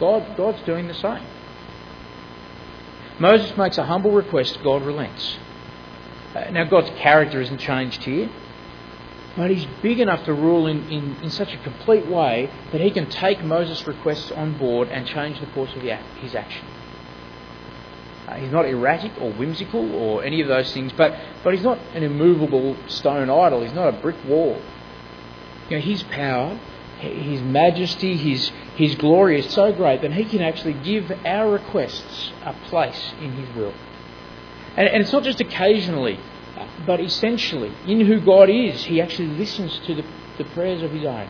God, 0.00 0.36
God's 0.36 0.62
doing 0.62 0.88
the 0.88 0.94
same. 0.94 1.24
Moses 3.18 3.56
makes 3.56 3.78
a 3.78 3.84
humble 3.84 4.10
request, 4.10 4.58
God 4.64 4.82
relents. 4.82 5.38
Uh, 6.34 6.50
now, 6.50 6.64
God's 6.64 6.90
character 6.98 7.40
isn't 7.40 7.58
changed 7.58 8.02
here, 8.02 8.28
but 9.36 9.50
He's 9.50 9.66
big 9.82 10.00
enough 10.00 10.24
to 10.24 10.34
rule 10.34 10.66
in, 10.66 10.88
in, 10.90 11.16
in 11.22 11.30
such 11.30 11.52
a 11.52 11.58
complete 11.58 12.06
way 12.06 12.50
that 12.72 12.80
He 12.80 12.90
can 12.90 13.08
take 13.08 13.44
Moses' 13.44 13.86
requests 13.86 14.32
on 14.32 14.58
board 14.58 14.88
and 14.88 15.06
change 15.06 15.38
the 15.38 15.46
course 15.46 15.72
of 15.76 15.82
his 15.82 16.34
action. 16.34 16.66
Uh, 18.34 18.38
he's 18.38 18.52
not 18.52 18.66
erratic 18.66 19.12
or 19.20 19.32
whimsical 19.32 19.94
or 19.94 20.24
any 20.24 20.40
of 20.40 20.48
those 20.48 20.72
things, 20.72 20.92
but, 20.92 21.18
but 21.42 21.54
He's 21.54 21.62
not 21.62 21.78
an 21.94 22.02
immovable 22.02 22.76
stone 22.88 23.30
idol, 23.30 23.62
He's 23.62 23.72
not 23.72 23.88
a 23.88 23.92
brick 23.92 24.16
wall. 24.24 24.60
You 25.70 25.76
know, 25.76 25.82
His 25.82 26.02
power 26.02 26.58
his 27.00 27.42
majesty, 27.42 28.16
his, 28.16 28.50
his 28.76 28.94
glory 28.96 29.38
is 29.38 29.52
so 29.52 29.72
great 29.72 30.02
that 30.02 30.12
he 30.12 30.24
can 30.24 30.40
actually 30.40 30.74
give 30.74 31.10
our 31.24 31.50
requests 31.50 32.32
a 32.44 32.52
place 32.68 33.12
in 33.20 33.32
his 33.32 33.54
will. 33.54 33.74
And, 34.76 34.88
and 34.88 35.02
it's 35.02 35.12
not 35.12 35.22
just 35.22 35.40
occasionally, 35.40 36.18
but 36.86 37.00
essentially. 37.00 37.72
In 37.86 38.00
who 38.00 38.20
God 38.20 38.48
is, 38.50 38.84
he 38.84 39.00
actually 39.00 39.28
listens 39.28 39.78
to 39.86 39.94
the, 39.94 40.04
the 40.38 40.44
prayers 40.44 40.82
of 40.82 40.90
his 40.90 41.04
own. 41.04 41.28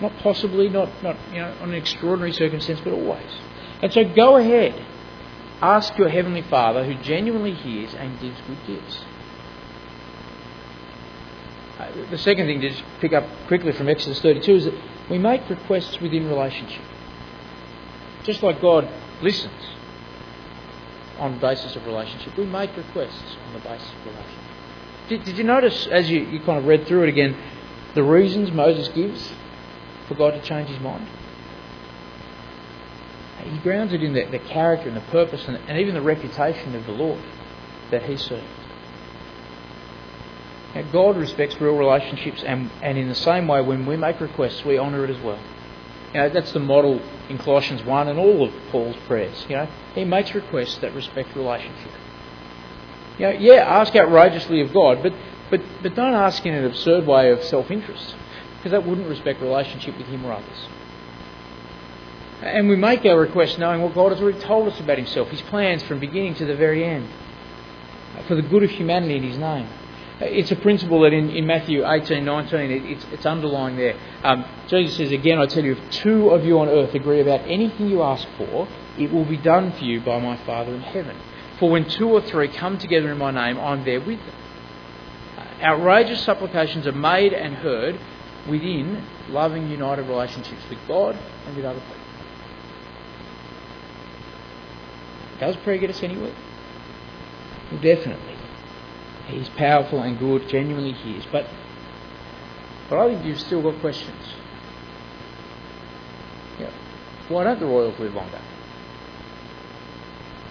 Not 0.00 0.16
possibly, 0.18 0.68
not, 0.68 0.90
not 1.02 1.16
you 1.30 1.38
know, 1.38 1.54
on 1.60 1.70
an 1.70 1.74
extraordinary 1.74 2.32
circumstance, 2.32 2.80
but 2.82 2.92
always. 2.92 3.30
And 3.82 3.92
so 3.92 4.04
go 4.04 4.36
ahead. 4.36 4.84
Ask 5.62 5.96
your 5.96 6.08
Heavenly 6.08 6.42
Father 6.42 6.84
who 6.84 6.94
genuinely 7.02 7.54
hears 7.54 7.94
and 7.94 8.20
gives 8.20 8.38
good 8.46 8.58
gifts. 8.66 9.04
Uh, 11.78 11.90
the 12.10 12.18
second 12.18 12.46
thing 12.46 12.60
to 12.60 12.70
just 12.70 12.82
pick 13.00 13.12
up 13.12 13.24
quickly 13.46 13.72
from 13.72 13.88
Exodus 13.88 14.20
32 14.20 14.54
is 14.54 14.64
that 14.66 14.74
we 15.10 15.18
make 15.18 15.48
requests 15.48 16.00
within 16.00 16.28
relationship. 16.28 16.82
Just 18.24 18.42
like 18.42 18.60
God 18.60 18.88
listens 19.22 19.52
on 21.18 21.32
the 21.32 21.38
basis 21.38 21.76
of 21.76 21.86
relationship, 21.86 22.36
we 22.36 22.44
make 22.46 22.76
requests 22.76 23.36
on 23.46 23.52
the 23.54 23.60
basis 23.60 23.88
of 23.88 24.06
relationship. 24.06 24.40
Did, 25.08 25.24
did 25.24 25.38
you 25.38 25.44
notice, 25.44 25.86
as 25.86 26.10
you, 26.10 26.20
you 26.20 26.40
kind 26.40 26.58
of 26.58 26.66
read 26.66 26.86
through 26.86 27.04
it 27.04 27.08
again, 27.08 27.36
the 27.94 28.02
reasons 28.02 28.50
Moses 28.50 28.88
gives 28.88 29.32
for 30.08 30.14
God 30.14 30.32
to 30.32 30.42
change 30.42 30.68
his 30.68 30.80
mind? 30.80 31.06
He 33.46 33.58
grounds 33.58 33.92
it 33.92 34.02
in 34.02 34.12
the, 34.12 34.24
the 34.26 34.38
character 34.38 34.88
and 34.88 34.96
the 34.96 35.02
purpose 35.12 35.46
and, 35.46 35.56
and 35.68 35.78
even 35.78 35.94
the 35.94 36.02
reputation 36.02 36.74
of 36.74 36.84
the 36.86 36.92
Lord 36.92 37.22
that 37.90 38.02
he 38.02 38.16
served. 38.16 38.44
Now, 40.74 40.82
God 40.92 41.16
respects 41.16 41.58
real 41.60 41.74
relationships, 41.74 42.42
and, 42.44 42.70
and 42.82 42.98
in 42.98 43.08
the 43.08 43.14
same 43.14 43.48
way, 43.48 43.62
when 43.62 43.86
we 43.86 43.96
make 43.96 44.20
requests, 44.20 44.64
we 44.64 44.78
honour 44.78 45.04
it 45.04 45.10
as 45.10 45.22
well. 45.22 45.38
You 46.12 46.20
know, 46.20 46.28
that's 46.28 46.52
the 46.52 46.60
model 46.60 47.00
in 47.28 47.38
Colossians 47.38 47.82
1 47.82 48.08
and 48.08 48.18
all 48.18 48.44
of 48.44 48.52
Paul's 48.70 48.96
prayers. 49.06 49.46
You 49.48 49.56
know, 49.56 49.68
he 49.94 50.04
makes 50.04 50.34
requests 50.34 50.76
that 50.78 50.94
respect 50.94 51.34
relationship. 51.34 51.92
You 53.18 53.26
know, 53.26 53.30
yeah, 53.30 53.64
ask 53.64 53.96
outrageously 53.96 54.60
of 54.60 54.72
God, 54.74 55.02
but, 55.02 55.14
but, 55.50 55.62
but 55.82 55.94
don't 55.94 56.14
ask 56.14 56.44
in 56.44 56.52
an 56.52 56.66
absurd 56.66 57.06
way 57.06 57.30
of 57.30 57.42
self 57.42 57.70
interest, 57.70 58.14
because 58.58 58.72
that 58.72 58.86
wouldn't 58.86 59.08
respect 59.08 59.40
relationship 59.40 59.96
with 59.96 60.08
Him 60.08 60.26
or 60.26 60.32
others. 60.32 60.68
And 62.46 62.68
we 62.68 62.76
make 62.76 63.04
our 63.04 63.18
request 63.18 63.58
knowing 63.58 63.82
what 63.82 63.94
God 63.94 64.12
has 64.12 64.20
already 64.20 64.40
told 64.40 64.72
us 64.72 64.78
about 64.78 64.98
Himself, 64.98 65.28
His 65.28 65.42
plans 65.42 65.82
from 65.82 65.98
beginning 65.98 66.34
to 66.36 66.44
the 66.44 66.54
very 66.54 66.84
end, 66.84 67.08
for 68.28 68.34
the 68.34 68.42
good 68.42 68.62
of 68.62 68.70
humanity 68.70 69.16
in 69.16 69.22
His 69.24 69.38
name. 69.38 69.68
It's 70.20 70.50
a 70.50 70.56
principle 70.56 71.02
that 71.02 71.12
in, 71.12 71.28
in 71.30 71.46
Matthew 71.46 71.86
18, 71.86 72.24
19, 72.24 72.58
it, 72.70 72.84
it's, 72.84 73.04
it's 73.12 73.26
underlying 73.26 73.76
there. 73.76 73.98
Um, 74.22 74.46
Jesus 74.66 74.96
says, 74.96 75.12
Again, 75.12 75.38
I 75.38 75.46
tell 75.46 75.62
you, 75.62 75.72
if 75.72 75.90
two 75.90 76.30
of 76.30 76.44
you 76.44 76.58
on 76.60 76.68
earth 76.68 76.94
agree 76.94 77.20
about 77.20 77.40
anything 77.42 77.88
you 77.88 78.02
ask 78.02 78.26
for, 78.38 78.66
it 78.96 79.12
will 79.12 79.26
be 79.26 79.36
done 79.36 79.72
for 79.72 79.84
you 79.84 80.00
by 80.00 80.18
my 80.18 80.36
Father 80.38 80.74
in 80.74 80.80
heaven. 80.80 81.16
For 81.58 81.68
when 81.68 81.86
two 81.86 82.08
or 82.08 82.22
three 82.22 82.48
come 82.48 82.78
together 82.78 83.10
in 83.10 83.18
my 83.18 83.30
name, 83.30 83.58
I'm 83.58 83.84
there 83.84 84.00
with 84.00 84.18
them. 84.18 84.34
Outrageous 85.62 86.22
supplications 86.22 86.86
are 86.86 86.92
made 86.92 87.32
and 87.34 87.54
heard 87.54 87.98
within 88.48 89.04
loving, 89.28 89.68
united 89.68 90.06
relationships 90.06 90.62
with 90.70 90.78
God 90.86 91.18
and 91.46 91.56
with 91.56 91.64
other 91.64 91.80
people. 91.80 92.05
Does 95.38 95.56
prayer 95.56 95.78
get 95.78 95.90
us 95.90 96.02
anywhere? 96.02 96.34
Well, 97.70 97.80
definitely. 97.80 98.36
He's 99.26 99.48
powerful 99.50 100.00
and 100.02 100.18
good, 100.18 100.48
genuinely 100.48 100.92
hears. 100.92 101.26
But, 101.30 101.46
but 102.88 102.98
I 102.98 103.12
think 103.12 103.24
you've 103.26 103.40
still 103.40 103.62
got 103.62 103.80
questions. 103.80 104.22
Yeah. 106.58 106.70
Why 107.28 107.44
don't 107.44 107.58
the 107.58 107.66
royals 107.66 107.98
live 107.98 108.14
longer? 108.14 108.40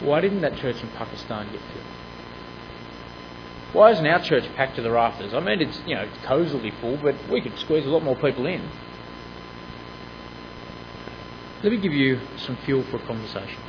Why 0.02 0.20
didn't 0.20 0.42
that 0.42 0.58
church 0.58 0.82
in 0.82 0.90
Pakistan 0.90 1.52
get 1.52 1.62
filled? 1.62 1.86
Why 3.72 3.92
isn't 3.92 4.06
our 4.06 4.22
church 4.22 4.46
packed 4.56 4.76
to 4.76 4.82
the 4.82 4.92
rafters? 4.92 5.34
I 5.34 5.40
mean, 5.40 5.62
it's 5.62 5.82
you 5.86 5.96
know 5.96 6.02
it's 6.02 6.26
cozily 6.26 6.72
full, 6.80 6.98
but 6.98 7.16
we 7.30 7.42
could 7.42 7.58
squeeze 7.60 7.86
a 7.86 7.90
lot 7.90 8.04
more 8.04 8.16
people 8.16 8.46
in. 8.46 8.70
Let 11.64 11.72
me 11.72 11.78
give 11.78 11.94
you 11.94 12.20
some 12.38 12.58
fuel 12.58 12.84
for 12.84 12.98
a 12.98 13.06
conversation. 13.06 13.60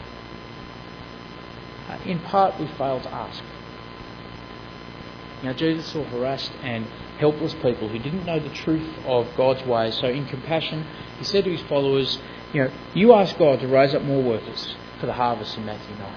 Uh, 1.88 1.98
in 2.04 2.18
part, 2.20 2.58
we 2.58 2.66
fail 2.66 3.00
to 3.00 3.12
ask. 3.12 3.42
Now, 5.42 5.52
Jesus 5.52 5.86
saw 5.86 6.02
harassed 6.04 6.52
and 6.62 6.86
helpless 7.18 7.54
people 7.54 7.88
who 7.88 7.98
didn't 7.98 8.24
know 8.24 8.40
the 8.40 8.50
truth 8.50 8.88
of 9.04 9.28
God's 9.36 9.64
ways. 9.64 9.96
So, 9.98 10.08
in 10.08 10.26
compassion, 10.26 10.86
he 11.18 11.24
said 11.24 11.44
to 11.44 11.50
his 11.50 11.60
followers, 11.68 12.18
You 12.52 12.64
know, 12.64 12.70
you 12.94 13.12
ask 13.14 13.36
God 13.38 13.60
to 13.60 13.68
raise 13.68 13.94
up 13.94 14.02
more 14.02 14.22
workers 14.22 14.74
for 14.98 15.06
the 15.06 15.12
harvest 15.12 15.56
in 15.56 15.66
Matthew 15.66 15.94
9. 15.96 16.14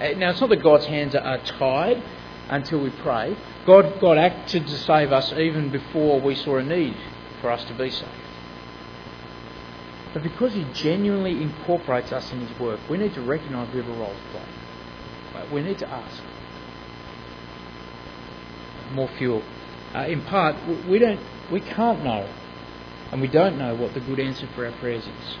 Uh, 0.00 0.18
now, 0.18 0.30
it's 0.30 0.40
not 0.40 0.50
that 0.50 0.62
God's 0.62 0.86
hands 0.86 1.14
are 1.14 1.38
tied 1.38 2.02
until 2.48 2.80
we 2.80 2.90
pray. 2.90 3.36
God, 3.66 4.00
God 4.00 4.18
acted 4.18 4.66
to 4.66 4.78
save 4.78 5.12
us 5.12 5.32
even 5.32 5.70
before 5.70 6.20
we 6.20 6.34
saw 6.34 6.56
a 6.56 6.62
need 6.62 6.96
for 7.40 7.50
us 7.50 7.64
to 7.64 7.74
be 7.74 7.90
saved. 7.90 8.21
But 10.12 10.22
because 10.22 10.52
He 10.52 10.64
genuinely 10.72 11.42
incorporates 11.42 12.12
us 12.12 12.30
in 12.32 12.46
His 12.46 12.58
work, 12.58 12.80
we 12.88 12.98
need 12.98 13.14
to 13.14 13.22
recognise 13.22 13.72
we 13.72 13.80
have 13.80 13.88
a 13.88 13.98
role 13.98 14.14
to 14.14 14.30
play. 14.30 15.48
We 15.52 15.62
need 15.62 15.78
to 15.78 15.88
ask. 15.88 16.22
More 18.92 19.08
fuel. 19.16 19.42
Uh, 19.94 20.00
in 20.00 20.22
part, 20.22 20.56
we 20.86 20.98
don't, 20.98 21.20
we 21.50 21.60
can't 21.60 22.04
know, 22.04 22.28
and 23.10 23.20
we 23.20 23.28
don't 23.28 23.58
know 23.58 23.74
what 23.74 23.94
the 23.94 24.00
good 24.00 24.20
answer 24.20 24.46
for 24.54 24.66
our 24.66 24.72
prayers 24.72 25.04
is. 25.06 25.36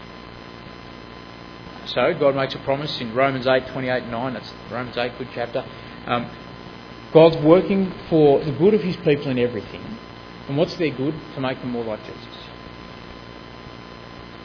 So 1.86 2.14
God 2.14 2.36
makes 2.36 2.54
a 2.54 2.58
promise 2.58 3.00
in 3.00 3.14
Romans 3.14 3.46
8, 3.46 3.66
28 3.68 4.06
9. 4.06 4.34
That's 4.34 4.52
Romans 4.70 4.96
8, 4.96 5.18
good 5.18 5.28
chapter. 5.34 5.64
Um, 6.06 6.30
God's 7.12 7.36
working 7.38 7.92
for 8.08 8.42
the 8.42 8.52
good 8.52 8.74
of 8.74 8.82
His 8.82 8.96
people 8.96 9.28
in 9.28 9.38
everything. 9.38 9.82
And 10.48 10.56
what's 10.56 10.74
their 10.76 10.90
good? 10.90 11.14
To 11.34 11.40
make 11.40 11.60
them 11.60 11.70
more 11.70 11.84
like 11.84 12.00
Jesus. 12.04 12.51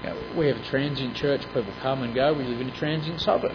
You 0.08 0.14
know, 0.14 0.38
we 0.38 0.48
have 0.48 0.58
a 0.58 0.64
transient 0.64 1.16
church. 1.16 1.42
People 1.54 1.74
come 1.82 2.04
and 2.04 2.16
go. 2.16 2.34
We 2.34 2.46
live 2.46 2.62
in 2.62 2.70
a 2.70 2.76
transient 2.76 3.20
suburb. 3.20 3.52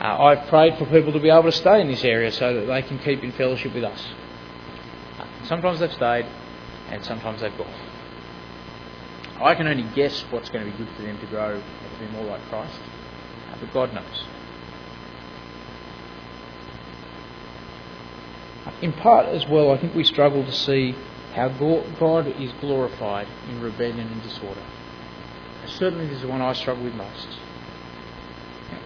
Uh, 0.00 0.04
I've 0.04 0.48
prayed 0.48 0.76
for 0.78 0.86
people 0.86 1.12
to 1.12 1.20
be 1.20 1.30
able 1.30 1.44
to 1.44 1.52
stay 1.52 1.80
in 1.80 1.86
this 1.86 2.02
area 2.02 2.32
so 2.32 2.54
that 2.54 2.66
they 2.66 2.82
can 2.82 2.98
keep 2.98 3.22
in 3.22 3.30
fellowship 3.32 3.72
with 3.72 3.84
us. 3.84 4.04
Sometimes 5.44 5.78
they've 5.78 5.92
stayed, 5.92 6.26
and 6.88 7.04
sometimes 7.04 7.40
they've 7.40 7.56
gone. 7.56 7.72
I 9.40 9.54
can 9.54 9.68
only 9.68 9.84
guess 9.94 10.22
what's 10.30 10.48
going 10.48 10.64
to 10.64 10.72
be 10.72 10.76
good 10.76 10.92
for 10.96 11.02
them 11.02 11.18
to 11.20 11.26
grow 11.26 11.54
and 11.54 11.62
to 11.62 12.04
be 12.04 12.10
more 12.12 12.24
like 12.24 12.42
Christ, 12.48 12.80
uh, 13.52 13.56
but 13.60 13.72
God 13.72 13.94
knows. 13.94 14.24
In 18.82 18.92
part 18.92 19.26
as 19.26 19.46
well, 19.46 19.70
I 19.70 19.78
think 19.78 19.94
we 19.94 20.02
struggle 20.02 20.44
to 20.44 20.52
see 20.52 20.96
how 21.34 21.48
God 21.48 22.26
is 22.40 22.50
glorified 22.60 23.28
in 23.48 23.60
rebellion 23.60 24.08
and 24.08 24.22
disorder. 24.22 24.62
Certainly, 25.66 26.06
this 26.06 26.16
is 26.16 26.22
the 26.22 26.28
one 26.28 26.40
I 26.40 26.52
struggle 26.52 26.84
with 26.84 26.94
most. 26.94 27.28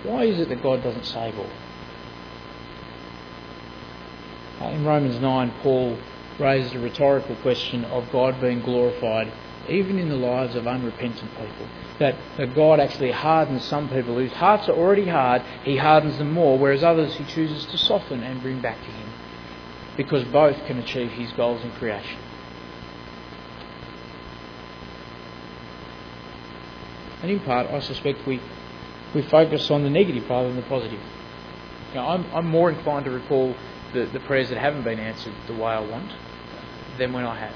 Why 0.02 0.24
is 0.24 0.38
it 0.38 0.48
that 0.48 0.62
God 0.62 0.82
doesn't 0.82 1.04
save 1.04 1.38
all? 1.38 1.50
Uh, 4.60 4.70
in 4.70 4.84
Romans 4.84 5.20
9, 5.20 5.50
Paul 5.62 5.98
raises 6.38 6.74
a 6.74 6.78
rhetorical 6.78 7.36
question 7.36 7.84
of 7.86 8.10
God 8.10 8.40
being 8.40 8.60
glorified 8.62 9.32
even 9.68 9.98
in 9.98 10.08
the 10.08 10.16
lives 10.16 10.54
of 10.54 10.66
unrepentant 10.66 11.30
people. 11.30 11.68
That, 11.98 12.16
that 12.36 12.54
God 12.54 12.80
actually 12.80 13.10
hardens 13.10 13.64
some 13.64 13.88
people 13.88 14.14
whose 14.14 14.32
hearts 14.32 14.68
are 14.68 14.76
already 14.76 15.06
hard, 15.06 15.42
He 15.64 15.76
hardens 15.76 16.18
them 16.18 16.32
more, 16.32 16.58
whereas 16.58 16.82
others 16.82 17.14
He 17.14 17.24
chooses 17.24 17.66
to 17.66 17.78
soften 17.78 18.22
and 18.22 18.40
bring 18.40 18.60
back 18.60 18.78
to 18.78 18.90
Him. 18.90 19.08
Because 19.96 20.24
both 20.24 20.56
can 20.66 20.78
achieve 20.78 21.10
His 21.12 21.32
goals 21.32 21.62
in 21.62 21.72
creation. 21.72 22.18
And 27.22 27.30
in 27.30 27.40
part, 27.40 27.66
I 27.68 27.80
suspect 27.80 28.26
we, 28.26 28.40
we 29.14 29.22
focus 29.22 29.70
on 29.70 29.82
the 29.82 29.90
negative 29.90 30.28
rather 30.28 30.48
than 30.48 30.56
the 30.56 30.62
positive. 30.62 31.00
Now, 31.94 32.08
I'm, 32.08 32.24
I'm 32.32 32.46
more 32.46 32.70
inclined 32.70 33.06
to 33.06 33.10
recall 33.10 33.54
the, 33.92 34.04
the 34.06 34.20
prayers 34.20 34.50
that 34.50 34.58
haven't 34.58 34.84
been 34.84 35.00
answered 35.00 35.32
the 35.46 35.54
way 35.54 35.72
I 35.72 35.80
want 35.80 36.12
than 36.98 37.12
when 37.12 37.24
I 37.24 37.38
have. 37.38 37.54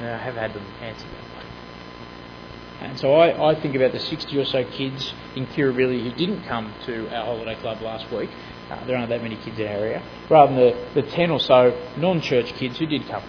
And 0.00 0.08
I 0.10 0.18
have 0.18 0.34
had 0.34 0.52
them 0.52 0.64
answered 0.82 1.08
that 1.08 1.36
way. 1.36 2.88
and 2.88 2.98
so 2.98 3.14
I, 3.14 3.52
I 3.52 3.60
think 3.60 3.74
about 3.74 3.92
the 3.92 4.00
60 4.00 4.38
or 4.38 4.44
so 4.44 4.64
kids 4.64 5.14
in 5.34 5.46
Kirribilli 5.46 6.02
who 6.02 6.10
didn't 6.12 6.44
come 6.44 6.72
to 6.84 7.08
our 7.08 7.24
holiday 7.24 7.54
club 7.56 7.80
last 7.80 8.10
week. 8.12 8.30
Uh, 8.70 8.84
there 8.84 8.96
aren't 8.96 9.08
that 9.08 9.22
many 9.22 9.36
kids 9.36 9.58
in 9.58 9.66
our 9.66 9.72
area, 9.72 10.02
rather 10.28 10.52
than 10.52 10.92
the, 10.94 11.02
the 11.02 11.10
10 11.10 11.30
or 11.30 11.40
so 11.40 11.72
non 11.96 12.20
church 12.20 12.52
kids 12.54 12.78
who 12.78 12.86
did 12.86 13.06
come. 13.08 13.22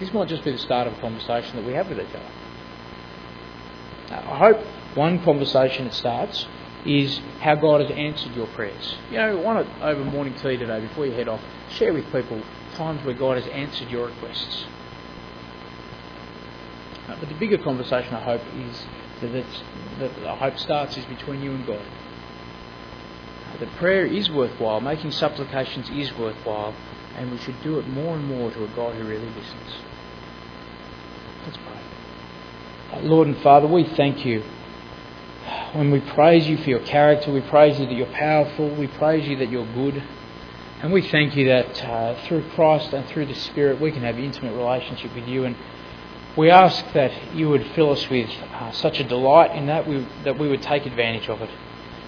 This 0.00 0.12
might 0.12 0.28
just 0.28 0.44
be 0.44 0.52
the 0.52 0.58
start 0.58 0.86
of 0.86 0.96
a 0.96 1.00
conversation 1.00 1.56
that 1.56 1.64
we 1.64 1.72
have 1.72 1.88
with 1.88 1.98
each 1.98 2.14
other. 2.14 2.30
I 4.10 4.38
hope 4.38 4.60
one 4.94 5.22
conversation 5.22 5.84
that 5.86 5.94
starts 5.94 6.46
is 6.86 7.20
how 7.40 7.54
God 7.56 7.80
has 7.80 7.90
answered 7.90 8.34
your 8.34 8.46
prayers. 8.48 8.96
You 9.10 9.18
know, 9.18 9.38
why 9.38 9.54
not 9.54 9.82
over 9.82 10.04
morning 10.04 10.34
tea 10.34 10.56
today, 10.56 10.80
before 10.80 11.06
you 11.06 11.12
head 11.12 11.28
off, 11.28 11.42
share 11.70 11.92
with 11.92 12.10
people 12.12 12.40
times 12.74 13.04
where 13.04 13.14
God 13.14 13.36
has 13.42 13.46
answered 13.48 13.90
your 13.90 14.06
requests. 14.06 14.64
Uh, 17.08 17.16
but 17.18 17.28
the 17.28 17.34
bigger 17.34 17.58
conversation, 17.58 18.14
I 18.14 18.20
hope, 18.20 18.42
is 18.56 18.86
that, 19.20 19.44
that 19.98 20.26
I 20.26 20.36
hope 20.36 20.58
starts 20.58 20.96
is 20.96 21.04
between 21.06 21.42
you 21.42 21.52
and 21.52 21.66
God. 21.66 21.84
Uh, 23.52 23.56
that 23.58 23.70
prayer 23.76 24.06
is 24.06 24.30
worthwhile, 24.30 24.80
making 24.80 25.10
supplications 25.10 25.90
is 25.90 26.16
worthwhile, 26.16 26.74
and 27.18 27.30
we 27.32 27.38
should 27.38 27.60
do 27.62 27.78
it 27.78 27.88
more 27.88 28.16
and 28.16 28.26
more 28.26 28.50
to 28.50 28.64
a 28.64 28.68
God 28.68 28.94
who 28.94 29.04
really 29.04 29.26
listens. 29.26 29.74
Let's 31.44 31.58
pray. 31.58 33.02
Lord 33.02 33.28
and 33.28 33.36
Father, 33.38 33.66
we 33.66 33.84
thank 33.84 34.24
you. 34.24 34.42
When 35.72 35.90
we 35.90 36.00
praise 36.00 36.46
you 36.46 36.56
for 36.58 36.70
your 36.70 36.80
character, 36.80 37.32
we 37.32 37.40
praise 37.40 37.78
you 37.78 37.86
that 37.86 37.94
you're 37.94 38.06
powerful, 38.06 38.74
we 38.74 38.86
praise 38.86 39.26
you 39.28 39.36
that 39.36 39.50
you're 39.50 39.70
good. 39.74 40.02
And 40.80 40.92
we 40.92 41.02
thank 41.02 41.36
you 41.36 41.46
that 41.48 41.84
uh, 41.84 42.14
through 42.26 42.48
Christ 42.50 42.92
and 42.92 43.04
through 43.08 43.26
the 43.26 43.34
Spirit 43.34 43.80
we 43.80 43.90
can 43.90 44.02
have 44.02 44.18
intimate 44.18 44.56
relationship 44.56 45.14
with 45.14 45.26
you. 45.26 45.44
And 45.44 45.56
we 46.36 46.50
ask 46.50 46.92
that 46.92 47.34
you 47.34 47.48
would 47.48 47.66
fill 47.74 47.90
us 47.90 48.08
with 48.08 48.30
uh, 48.30 48.70
such 48.72 49.00
a 49.00 49.04
delight 49.04 49.56
in 49.56 49.66
that 49.66 49.88
we, 49.88 50.06
that 50.22 50.38
we 50.38 50.48
would 50.48 50.62
take 50.62 50.86
advantage 50.86 51.28
of 51.28 51.42
it. 51.42 51.50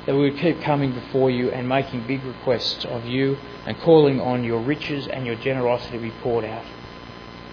That 0.07 0.15
we 0.15 0.31
would 0.31 0.39
keep 0.39 0.61
coming 0.63 0.93
before 0.93 1.31
you 1.31 1.51
and 1.51 1.69
making 1.69 2.07
big 2.07 2.25
requests 2.25 2.85
of 2.85 3.05
you 3.05 3.37
and 3.67 3.79
calling 3.79 4.21
on 4.21 4.45
your 4.45 4.61
riches 4.61 5.07
and 5.07 5.27
your 5.27 5.37
generosity 5.37 5.99
to 5.99 6.03
be 6.03 6.11
poured 6.23 6.45
out. 6.45 6.65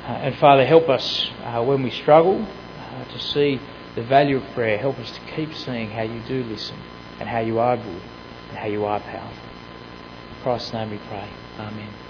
Uh, 0.03 0.11
and 0.11 0.35
Father, 0.37 0.65
help 0.65 0.87
us 0.87 1.29
uh, 1.43 1.63
when 1.63 1.83
we 1.83 1.91
struggle 1.91 2.47
uh, 2.79 3.03
to 3.05 3.19
see 3.19 3.59
the 3.95 4.03
value 4.03 4.37
of 4.37 4.43
prayer. 4.53 4.77
Help 4.77 4.97
us 4.99 5.11
to 5.11 5.19
keep 5.35 5.53
seeing 5.53 5.89
how 5.89 6.03
you 6.03 6.21
do 6.21 6.43
listen 6.45 6.77
and 7.19 7.27
how 7.27 7.39
you 7.39 7.59
are 7.59 7.75
good 7.75 8.01
and 8.49 8.57
how 8.57 8.67
you 8.67 8.85
are 8.85 8.99
powerful. 8.99 9.43
In 10.29 10.43
Christ's 10.43 10.71
name 10.71 10.91
we 10.91 10.97
pray. 10.97 11.29
Amen. 11.59 12.06